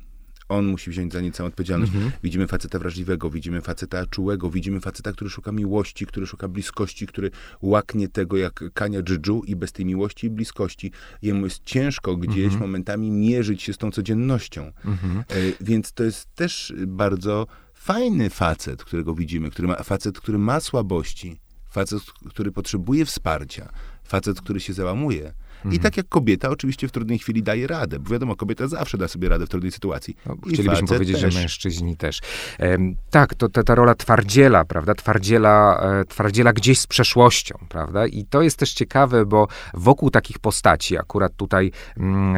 [0.51, 1.93] On musi wziąć za nie całą odpowiedzialność.
[1.95, 2.13] Mhm.
[2.23, 7.31] Widzimy faceta wrażliwego, widzimy faceta czułego, widzimy faceta, który szuka miłości, który szuka bliskości, który
[7.63, 10.93] łaknie tego jak kania dżdżu i bez tej miłości i bliskości
[11.23, 12.61] jemu jest ciężko gdzieś mhm.
[12.61, 14.73] momentami mierzyć się z tą codziennością.
[14.85, 15.19] Mhm.
[15.19, 15.25] E,
[15.61, 21.41] więc to jest też bardzo fajny facet, którego widzimy, który ma, facet, który ma słabości,
[21.71, 23.73] facet, który potrzebuje wsparcia,
[24.11, 25.33] facet, który się załamuje.
[25.65, 25.75] Mhm.
[25.75, 29.09] I tak jak kobieta oczywiście w trudnej chwili daje radę, bo wiadomo, kobieta zawsze da
[29.09, 30.17] sobie radę w trudnej sytuacji.
[30.27, 31.35] No, chcielibyśmy powiedzieć, też.
[31.35, 32.21] że mężczyźni też.
[32.59, 38.07] Ehm, tak, to, to ta rola twardziela, prawda, twardziela, e, twardziela gdzieś z przeszłością, prawda,
[38.07, 42.37] i to jest też ciekawe, bo wokół takich postaci, akurat tutaj mm,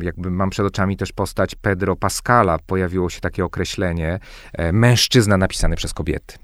[0.00, 4.18] e, jakby mam przed oczami też postać Pedro Pascala, pojawiło się takie określenie,
[4.52, 6.38] e, mężczyzna napisany przez kobiety.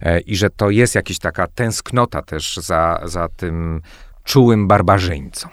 [0.00, 3.80] E, I że to jest jakaś taka tęsknota też za, za tym
[4.24, 5.48] czułym barbarzyńcą.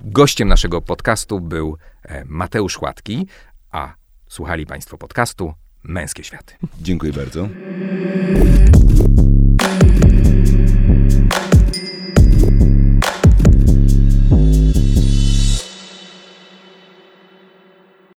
[0.00, 3.26] Gościem naszego podcastu był e, Mateusz Łatki,
[3.70, 3.94] a
[4.28, 6.54] słuchali Państwo podcastu Męskie Światy.
[6.80, 7.48] Dziękuję bardzo.